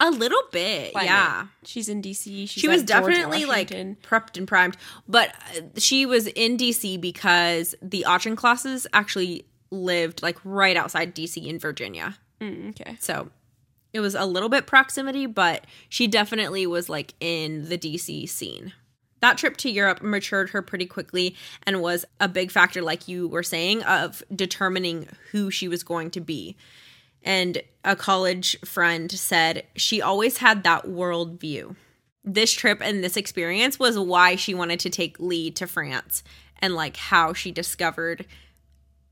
[0.00, 1.08] A little bit, climate.
[1.10, 1.46] yeah.
[1.64, 2.24] She's in DC.
[2.24, 3.68] She's she was George definitely like
[4.02, 4.76] prepped and primed
[5.08, 11.36] but uh, she was in dc because the Auchinclosses actually lived like right outside dc
[11.44, 12.96] in virginia Mm, okay.
[13.00, 13.30] so
[13.92, 18.72] it was a little bit proximity but she definitely was like in the dc scene
[19.24, 23.26] that trip to Europe matured her pretty quickly and was a big factor, like you
[23.26, 26.56] were saying, of determining who she was going to be.
[27.22, 31.74] And a college friend said she always had that world view.
[32.24, 36.22] this trip and this experience was why she wanted to take Lee to France
[36.58, 38.24] and like how she discovered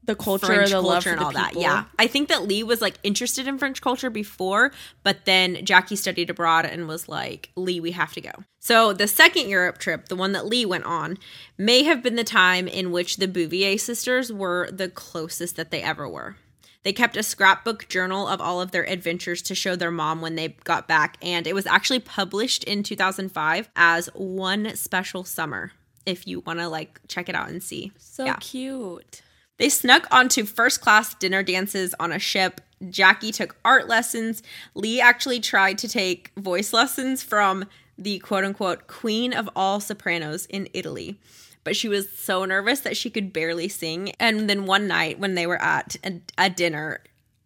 [0.04, 1.54] The culture, French the love culture and all that.
[1.56, 1.84] Yeah.
[1.98, 4.72] I think that Lee was like interested in French culture before,
[5.04, 8.32] but then Jackie studied abroad and was like, Lee, we have to go.
[8.58, 11.18] So the second Europe trip, the one that Lee went on,
[11.56, 15.82] may have been the time in which the Bouvier sisters were the closest that they
[15.82, 16.36] ever were.
[16.82, 20.34] They kept a scrapbook journal of all of their adventures to show their mom when
[20.34, 25.70] they got back, and it was actually published in 2005 as One Special Summer.
[26.04, 27.92] If you want to like check it out and see.
[27.98, 28.36] So Yeah.
[28.40, 29.22] cute.
[29.62, 32.60] They snuck onto first class dinner dances on a ship.
[32.90, 34.42] Jackie took art lessons.
[34.74, 40.46] Lee actually tried to take voice lessons from the quote unquote queen of all sopranos
[40.46, 41.20] in Italy.
[41.62, 44.10] But she was so nervous that she could barely sing.
[44.18, 46.98] And then one night when they were at a, a dinner,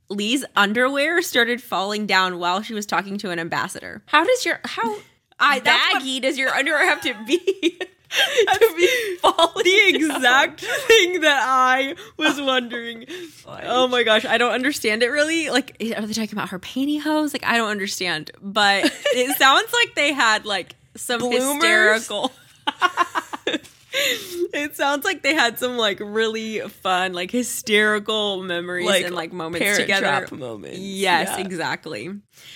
[0.08, 4.02] Lee's underwear started falling down while she was talking to an ambassador.
[4.06, 4.96] How does your how
[5.38, 7.78] I that's what- baggy does your underwear have to be
[8.11, 9.64] to be falling?
[9.64, 13.07] the exact thing that I was wondering.
[13.46, 15.50] Oh my gosh, I don't understand it really.
[15.50, 17.32] Like, are they talking about her pantyhose?
[17.32, 18.30] Like, I don't understand.
[18.40, 21.54] But it sounds like they had like some Bloomers?
[21.54, 22.32] hysterical.
[24.52, 29.32] it sounds like they had some like really fun, like hysterical memories Like, and like
[29.32, 30.26] moments together.
[30.34, 30.78] Moments.
[30.78, 31.44] Yes, Yeah.
[31.44, 32.11] exactly.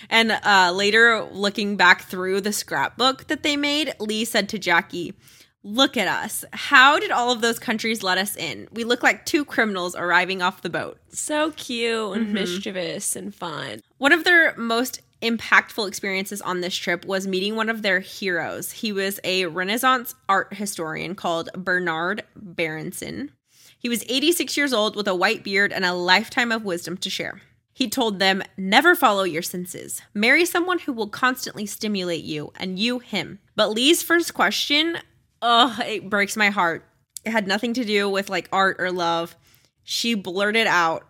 [0.09, 5.14] And uh, later, looking back through the scrapbook that they made, Lee said to Jackie,
[5.62, 6.44] Look at us.
[6.52, 8.66] How did all of those countries let us in?
[8.72, 10.98] We look like two criminals arriving off the boat.
[11.11, 12.20] So cute Mm-hmm.
[12.20, 13.82] and mischievous and fun.
[13.98, 18.72] One of their most impactful experiences on this trip was meeting one of their heroes.
[18.72, 23.30] He was a Renaissance art historian called Bernard Berenson.
[23.78, 27.11] He was 86 years old with a white beard and a lifetime of wisdom to
[27.11, 27.42] share.
[27.72, 30.02] He told them, Never follow your senses.
[30.14, 33.38] Marry someone who will constantly stimulate you, and you him.
[33.56, 34.98] But Lee's first question,
[35.43, 36.84] oh, it breaks my heart.
[37.24, 39.36] It had nothing to do with like art or love.
[39.84, 41.07] She blurted out,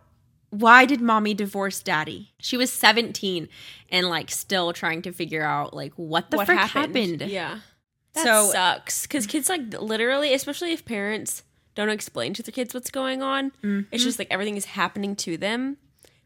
[0.50, 2.32] why did mommy divorce daddy?
[2.38, 3.48] She was 17
[3.90, 6.96] and like still trying to figure out like what the what frick happened?
[6.96, 7.30] happened.
[7.30, 7.60] Yeah.
[8.14, 11.44] That So- sucks because kids like literally, especially if parents
[11.76, 13.80] don't explain to their kids what's going on, Mm-hmm.
[13.92, 15.76] it's just like everything is happening to them.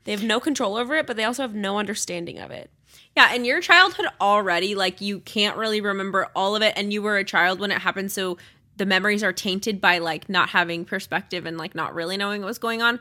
[0.05, 2.71] They have no control over it, but they also have no understanding of it.
[3.17, 7.03] Yeah, and your childhood already, like you can't really remember all of it, and you
[7.03, 8.39] were a child when it happened, so
[8.77, 12.49] the memories are tainted by like not having perspective and like not really knowing what
[12.49, 12.99] was going on.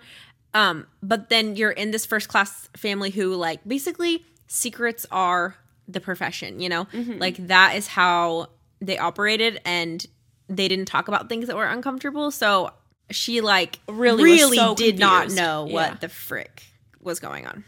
[0.53, 5.55] Um, but then you're in this first class family who like basically secrets are
[5.87, 6.87] the profession, you know?
[6.93, 10.05] Like that is how they operated and
[10.47, 12.29] they didn't talk about things that were uncomfortable.
[12.29, 12.69] So
[13.09, 15.37] she like Really really, so did not confused.
[15.37, 15.73] know Yeah.
[15.73, 16.61] what the frick
[17.01, 17.63] was going on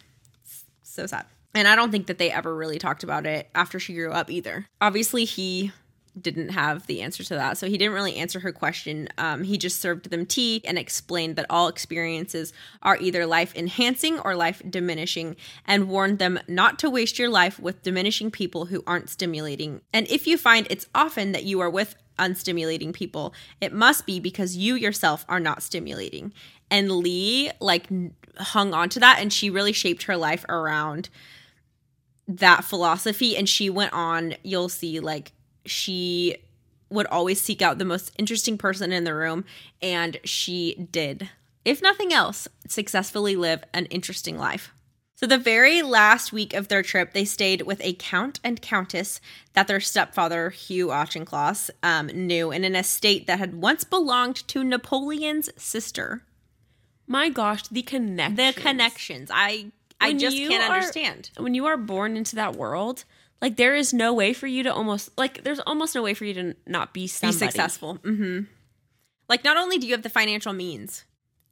[0.84, 1.26] so sad.
[1.56, 4.30] And I don't think that they ever really talked about it after she grew up
[4.30, 4.68] either.
[4.82, 5.72] Obviously, he
[6.20, 7.58] didn't have the answer to that.
[7.58, 9.10] So he didn't really answer her question.
[9.18, 14.20] Um, he just served them tea and explained that all experiences are either life enhancing
[14.20, 15.36] or life diminishing
[15.66, 19.82] and warned them not to waste your life with diminishing people who aren't stimulating.
[19.94, 24.20] And if you find it's often that you are with unstimulating people, it must be
[24.22, 26.34] because you yourself are not stimulating.
[26.72, 27.90] And Lee, like,
[28.38, 31.10] hung on to that and she really shaped her life around
[32.28, 35.32] that philosophy and she went on you'll see like
[35.66, 36.36] she
[36.90, 39.46] would always seek out the most interesting person in the room
[39.82, 41.30] and she did
[41.66, 44.72] if nothing else successfully live an interesting life.
[45.16, 49.20] So the very last week of their trip they stayed with a count and countess
[49.54, 54.64] that their stepfather hugh auchincloss um, knew in an estate that had once belonged to
[54.64, 56.22] napoleon's sister.
[57.08, 58.36] My gosh, the connection.
[58.36, 59.32] the connections.
[59.34, 59.72] I
[60.06, 63.06] i just can't are- understand When you are born into that world,
[63.42, 66.26] like there is no way for you to almost like there's almost no way for
[66.26, 68.00] you to not be be successful.
[68.04, 68.46] Mm-hmm.
[69.28, 71.04] Like, not only do you have the financial means,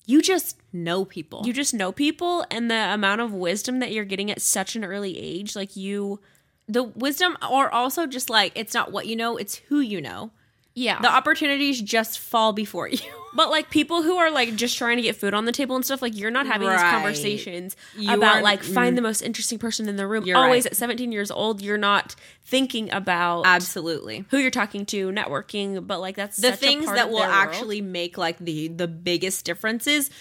[0.06, 1.42] you just know people.
[1.46, 4.84] You just know people and the amount of wisdom that you're getting at such an
[4.84, 6.20] early age, like you
[6.68, 10.32] the wisdom, or also just like it's not what you know, it's who you know.
[10.76, 11.00] Yeah.
[11.02, 13.00] The opportunities just fall before you.
[13.36, 15.84] But like people who are like just trying to get food on the table and
[15.84, 19.58] stuff, like you're not having these conversations You about aren't- like find the most interesting
[19.58, 20.24] person in the room.
[20.26, 20.72] You're Always right.
[20.72, 24.26] at 17 years old, you're not thinking about Absolutely.
[24.30, 25.88] who you're talking to, networking.
[25.88, 27.32] But like that's The such a things that will world.
[27.32, 30.12] actually make like the the biggest differences.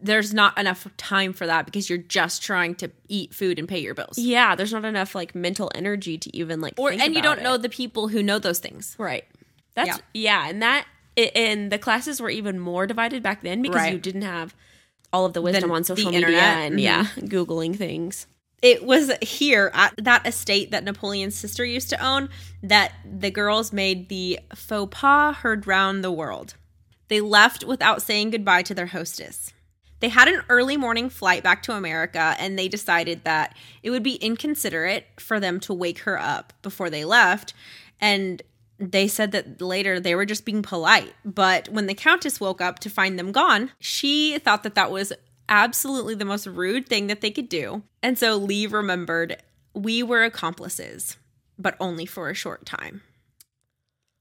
[0.00, 3.78] There's not enough time for that because you're just trying to eat food and pay
[3.80, 4.18] your bills.
[4.18, 7.56] yeah, there's not enough like mental energy to even like Or and you don't know
[7.58, 8.96] the people who know those things.
[8.98, 9.24] right.
[9.74, 13.92] That's yeah, and that and the classes were even more divided back then because Right.
[13.92, 14.54] you didn't have
[15.12, 16.42] all of the wisdom The- on social media internet.
[16.58, 16.82] and Mhm.
[16.82, 18.26] yeah, googling things.
[18.62, 22.30] It was here at that estate that Napoleon's sister used to own
[22.62, 26.54] that the girls made the faux pas heard round the world.
[27.08, 29.52] They left without saying goodbye to their hostess.
[30.00, 34.02] They had an early morning flight back to America and they decided that it would
[34.02, 37.52] be inconsiderate for them to wake her up before they left.
[38.00, 38.42] And
[38.92, 41.14] they said that later they were just being polite.
[41.24, 45.12] But when the Countess woke up to find them gone, she thought that that was
[45.48, 47.82] absolutely the most rude thing that they could do.
[48.02, 49.36] And so Lee remembered
[49.74, 51.16] we were accomplices,
[51.58, 53.02] but only for a short time.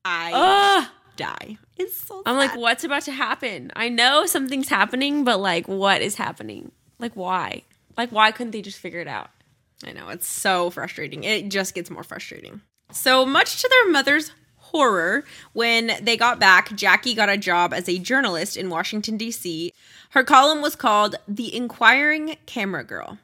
[0.06, 0.90] I Ugh.
[1.16, 1.58] die.
[1.78, 3.72] It's so I'm like, what's about to happen?
[3.76, 6.72] I know something's happening, but like, what is happening?
[7.00, 7.64] Like, why?
[7.98, 9.30] Like, why couldn't they just figure it out?
[9.86, 11.24] I know, it's so frustrating.
[11.24, 12.62] It just gets more frustrating.
[12.92, 14.32] So, much to their mother's
[14.74, 19.72] horror, when they got back, Jackie got a job as a journalist in Washington, D.C.
[20.10, 23.20] Her column was called The Inquiring Camera Girl.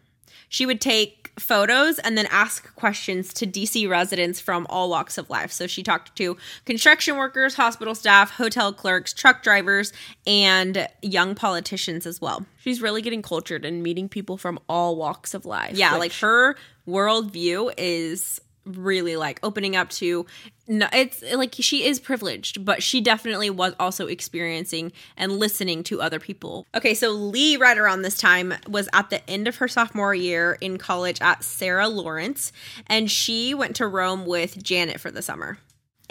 [0.47, 5.29] She would take photos and then ask questions to DC residents from all walks of
[5.29, 5.51] life.
[5.51, 6.35] So she talked to
[6.65, 9.93] construction workers, hospital staff, hotel clerks, truck drivers,
[10.27, 12.45] and young politicians as well.
[12.57, 15.77] She's really getting cultured and meeting people from all walks of life.
[15.77, 16.55] Yeah, which- like her
[16.87, 20.25] worldview is really like opening up to
[20.69, 26.01] no it's like she is privileged but she definitely was also experiencing and listening to
[26.01, 29.67] other people okay so lee right around this time was at the end of her
[29.67, 32.53] sophomore year in college at sarah lawrence
[32.87, 35.57] and she went to rome with janet for the summer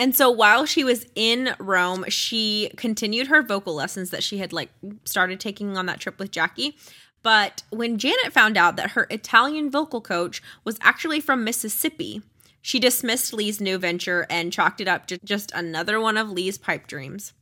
[0.01, 4.53] and so while she was in Rome, she continued her vocal lessons that she had
[4.53, 4.71] like
[5.05, 6.77] started taking on that trip with Jackie.
[7.25, 12.23] But when Janet found out that her Italian vocal coach was actually from Mississippi,
[12.63, 16.59] she dismissed Lee's new venture and chalked it up to just another one of Lee's
[16.59, 17.33] pipe dreams.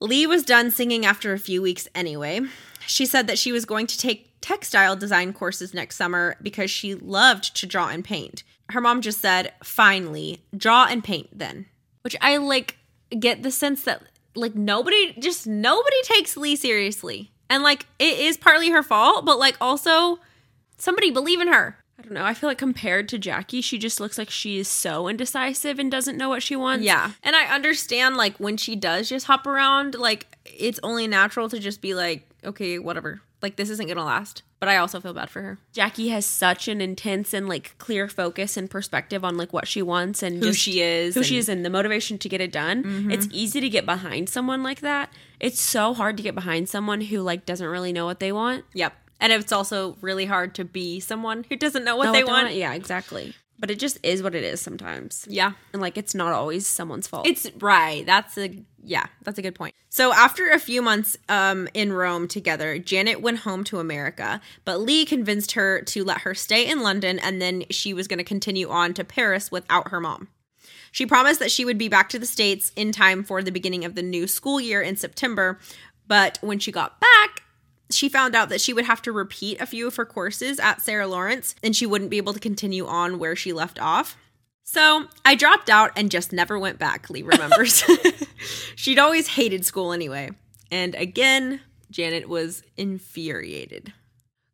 [0.00, 2.40] Lee was done singing after a few weeks anyway.
[2.86, 6.94] She said that she was going to take textile design courses next summer because she
[6.94, 8.42] loved to draw and paint.
[8.70, 11.66] Her mom just said, "Finally, draw and paint then."
[12.02, 12.78] Which I like
[13.18, 14.02] get the sense that
[14.34, 17.30] like nobody just nobody takes Lee seriously.
[17.50, 20.20] And like it is partly her fault, but like also
[20.78, 21.76] somebody believe in her.
[22.00, 22.24] I don't know.
[22.24, 25.90] I feel like compared to Jackie, she just looks like she is so indecisive and
[25.90, 26.82] doesn't know what she wants.
[26.82, 27.10] Yeah.
[27.22, 31.58] And I understand like when she does just hop around, like it's only natural to
[31.58, 33.20] just be like, okay, whatever.
[33.42, 34.42] Like this isn't gonna last.
[34.60, 35.58] But I also feel bad for her.
[35.72, 39.82] Jackie has such an intense and like clear focus and perspective on like what she
[39.82, 42.82] wants and Who she is who she is, and the motivation to get it done.
[42.82, 43.10] Mm-hmm.
[43.10, 45.12] It's easy to get behind someone like that.
[45.38, 48.64] It's so hard to get behind someone who like doesn't really know what they want.
[48.72, 48.94] Yep.
[49.20, 52.54] And it's also really hard to be someone who doesn't know what they want.
[52.54, 53.34] Yeah, exactly.
[53.58, 55.26] But it just is what it is sometimes.
[55.28, 55.52] Yeah.
[55.74, 57.26] And like it's not always someone's fault.
[57.26, 58.06] It's right.
[58.06, 59.74] That's a yeah, that's a good point.
[59.90, 64.80] So after a few months um in Rome together, Janet went home to America, but
[64.80, 68.24] Lee convinced her to let her stay in London and then she was going to
[68.24, 70.28] continue on to Paris without her mom.
[70.92, 73.84] She promised that she would be back to the States in time for the beginning
[73.84, 75.58] of the new school year in September,
[76.08, 77.39] but when she got back,
[77.92, 80.82] she found out that she would have to repeat a few of her courses at
[80.82, 84.16] Sarah Lawrence and she wouldn't be able to continue on where she left off.
[84.64, 87.82] So I dropped out and just never went back, Lee remembers.
[88.76, 90.30] She'd always hated school anyway.
[90.70, 91.60] And again,
[91.90, 93.92] Janet was infuriated.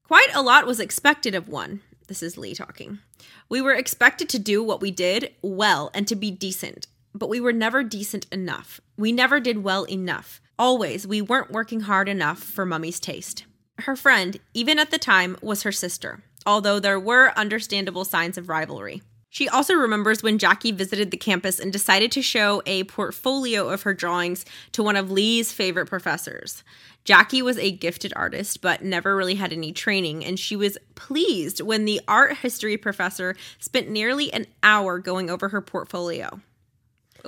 [0.05, 1.82] Quite a lot was expected of one.
[2.09, 3.01] This is Lee talking.
[3.49, 7.40] We were expected to do what we did well and to be decent, but we
[7.40, 8.80] were never decent enough.
[8.96, 10.40] We never did well enough.
[10.58, 13.44] Always, we weren't working hard enough for Mummy's taste.
[13.80, 18.48] Her friend, even at the time, was her sister, although there were understandable signs of
[18.48, 19.02] rivalry.
[19.28, 23.82] She also remembers when Jackie visited the campus and decided to show a portfolio of
[23.82, 26.64] her drawings to one of Lee's favorite professors.
[27.04, 31.60] Jackie was a gifted artist, but never really had any training, and she was pleased
[31.60, 36.40] when the art history professor spent nearly an hour going over her portfolio.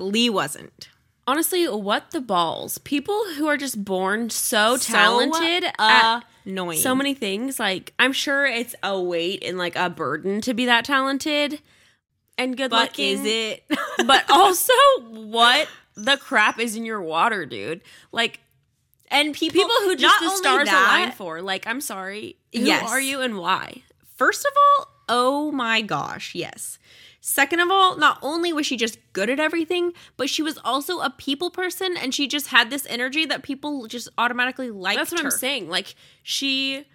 [0.00, 0.88] Lee wasn't.
[1.26, 2.78] Honestly, what the balls?
[2.78, 5.70] People who are just born so So talented
[6.46, 6.78] annoying.
[6.78, 7.58] so many things.
[7.60, 11.60] Like, I'm sure it's a weight and like a burden to be that talented
[12.38, 13.18] and good but looking.
[13.18, 13.64] is it?
[14.06, 14.72] but also,
[15.02, 17.82] what the crap is in your water, dude?
[18.10, 18.40] Like,
[19.10, 21.42] and people, people who just the stars that, align for.
[21.42, 22.36] Like, I'm sorry.
[22.54, 22.88] Who Yes.
[22.90, 23.82] are you and why?
[24.16, 26.78] First of all, oh my gosh, yes.
[27.28, 31.00] Second of all, not only was she just good at everything, but she was also
[31.00, 35.12] a people person and she just had this energy that people just automatically liked That's
[35.12, 35.26] what her.
[35.26, 35.68] I'm saying.
[35.68, 36.86] Like, she.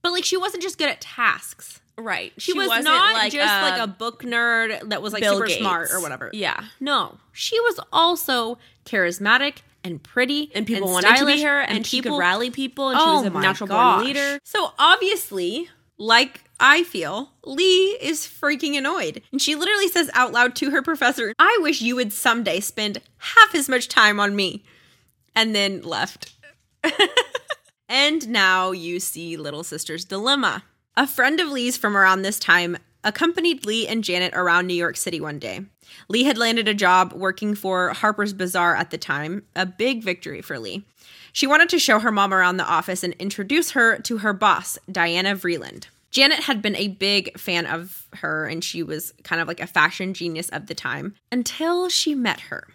[0.00, 1.82] But like she wasn't just good at tasks.
[1.98, 2.32] Right.
[2.38, 5.46] She, was wasn't not just uh, like a book nerd that was like Bill super
[5.48, 5.60] Gates.
[5.60, 6.30] smart or whatever.
[6.32, 6.64] Yeah.
[6.80, 11.86] No, she was also charismatic and pretty, And people wanted to stylish, be her, and,
[11.86, 13.96] she could rally people, and oh she was a natural gosh.
[13.96, 14.38] born leader.
[14.42, 15.68] So obviously,
[15.98, 19.20] like I feel Lee is freaking annoyed.
[19.32, 22.98] And she literally says out loud to her professor, I wish you would someday spend
[23.18, 24.62] half as much time on me.
[25.34, 26.34] And then left.
[27.88, 30.62] and now you see Little Sister's Dilemma.
[30.96, 34.96] A friend of Lee's from around this time accompanied Lee and Janet around New York
[34.96, 35.62] City one day.
[36.08, 40.40] Lee had landed a job working for Harper's Bazaar at the time, a big victory
[40.40, 40.84] for Lee.
[41.32, 44.78] She wanted to show her mom around the office and introduce her to her boss,
[44.88, 45.86] Diana Vreeland.
[46.12, 49.66] Janet had been a big fan of her and she was kind of like a
[49.66, 52.68] fashion genius of the time until she met her.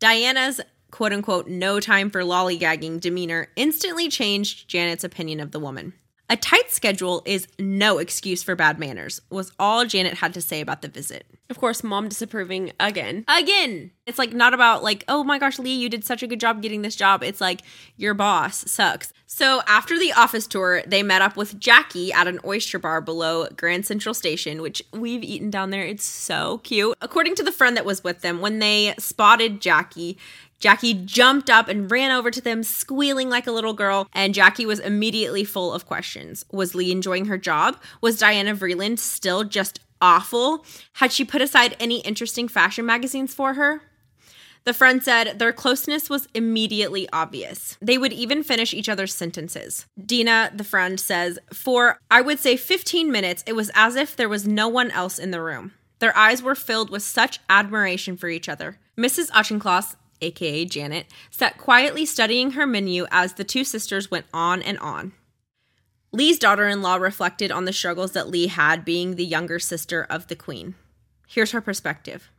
[0.00, 0.60] Diana's
[0.90, 5.94] quote unquote no time for lollygagging demeanor instantly changed Janet's opinion of the woman.
[6.32, 10.62] A tight schedule is no excuse for bad manners, was all Janet had to say
[10.62, 11.26] about the visit.
[11.50, 13.26] Of course, mom disapproving again.
[13.28, 16.40] Again, it's like not about like, oh my gosh, Lee, you did such a good
[16.40, 17.22] job getting this job.
[17.22, 17.60] It's like
[17.98, 19.12] your boss sucks.
[19.26, 23.46] So after the office tour, they met up with Jackie at an oyster bar below
[23.54, 25.84] Grand Central Station, which we've eaten down there.
[25.84, 26.96] It's so cute.
[27.02, 30.16] According to the friend that was with them, when they spotted Jackie,
[30.62, 34.64] Jackie jumped up and ran over to them, squealing like a little girl, and Jackie
[34.64, 36.44] was immediately full of questions.
[36.52, 37.82] Was Lee enjoying her job?
[38.00, 40.64] Was Diana Vreeland still just awful?
[40.94, 43.82] Had she put aside any interesting fashion magazines for her?
[44.62, 47.76] The friend said their closeness was immediately obvious.
[47.82, 49.86] They would even finish each other's sentences.
[50.06, 54.28] Dina, the friend, says, For I would say 15 minutes, it was as if there
[54.28, 55.72] was no one else in the room.
[55.98, 58.78] Their eyes were filled with such admiration for each other.
[58.96, 59.30] Mrs.
[59.30, 64.78] Auchincloss aka Janet, sat quietly studying her menu as the two sisters went on and
[64.78, 65.12] on.
[66.12, 70.06] Lee's daughter in law reflected on the struggles that Lee had being the younger sister
[70.08, 70.74] of the queen.
[71.26, 72.30] Here's her perspective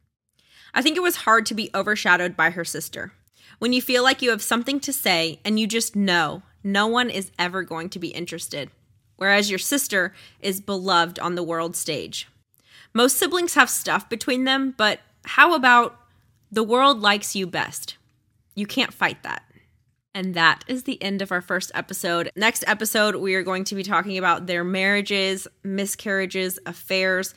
[0.73, 3.13] I think it was hard to be overshadowed by her sister.
[3.59, 7.09] When you feel like you have something to say and you just know no one
[7.09, 8.69] is ever going to be interested,
[9.15, 12.27] whereas your sister is beloved on the world stage.
[12.93, 15.99] Most siblings have stuff between them, but how about
[16.53, 17.97] the world likes you best.
[18.53, 19.41] You can't fight that.
[20.13, 22.29] And that is the end of our first episode.
[22.35, 27.33] Next episode, we are going to be talking about their marriages, miscarriages, affairs,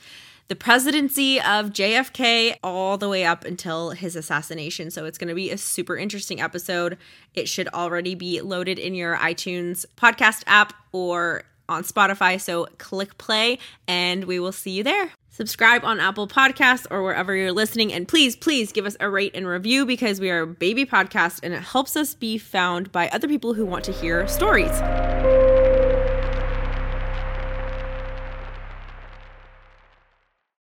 [0.49, 4.91] the presidency of JFK, all the way up until his assassination.
[4.91, 6.99] So it's going to be a super interesting episode.
[7.33, 12.39] It should already be loaded in your iTunes podcast app or on Spotify.
[12.39, 13.57] So click play,
[13.87, 15.11] and we will see you there.
[15.37, 17.93] Subscribe on Apple Podcasts or wherever you're listening.
[17.93, 21.41] And please, please give us a rate and review because we are a baby podcast
[21.43, 24.71] and it helps us be found by other people who want to hear stories.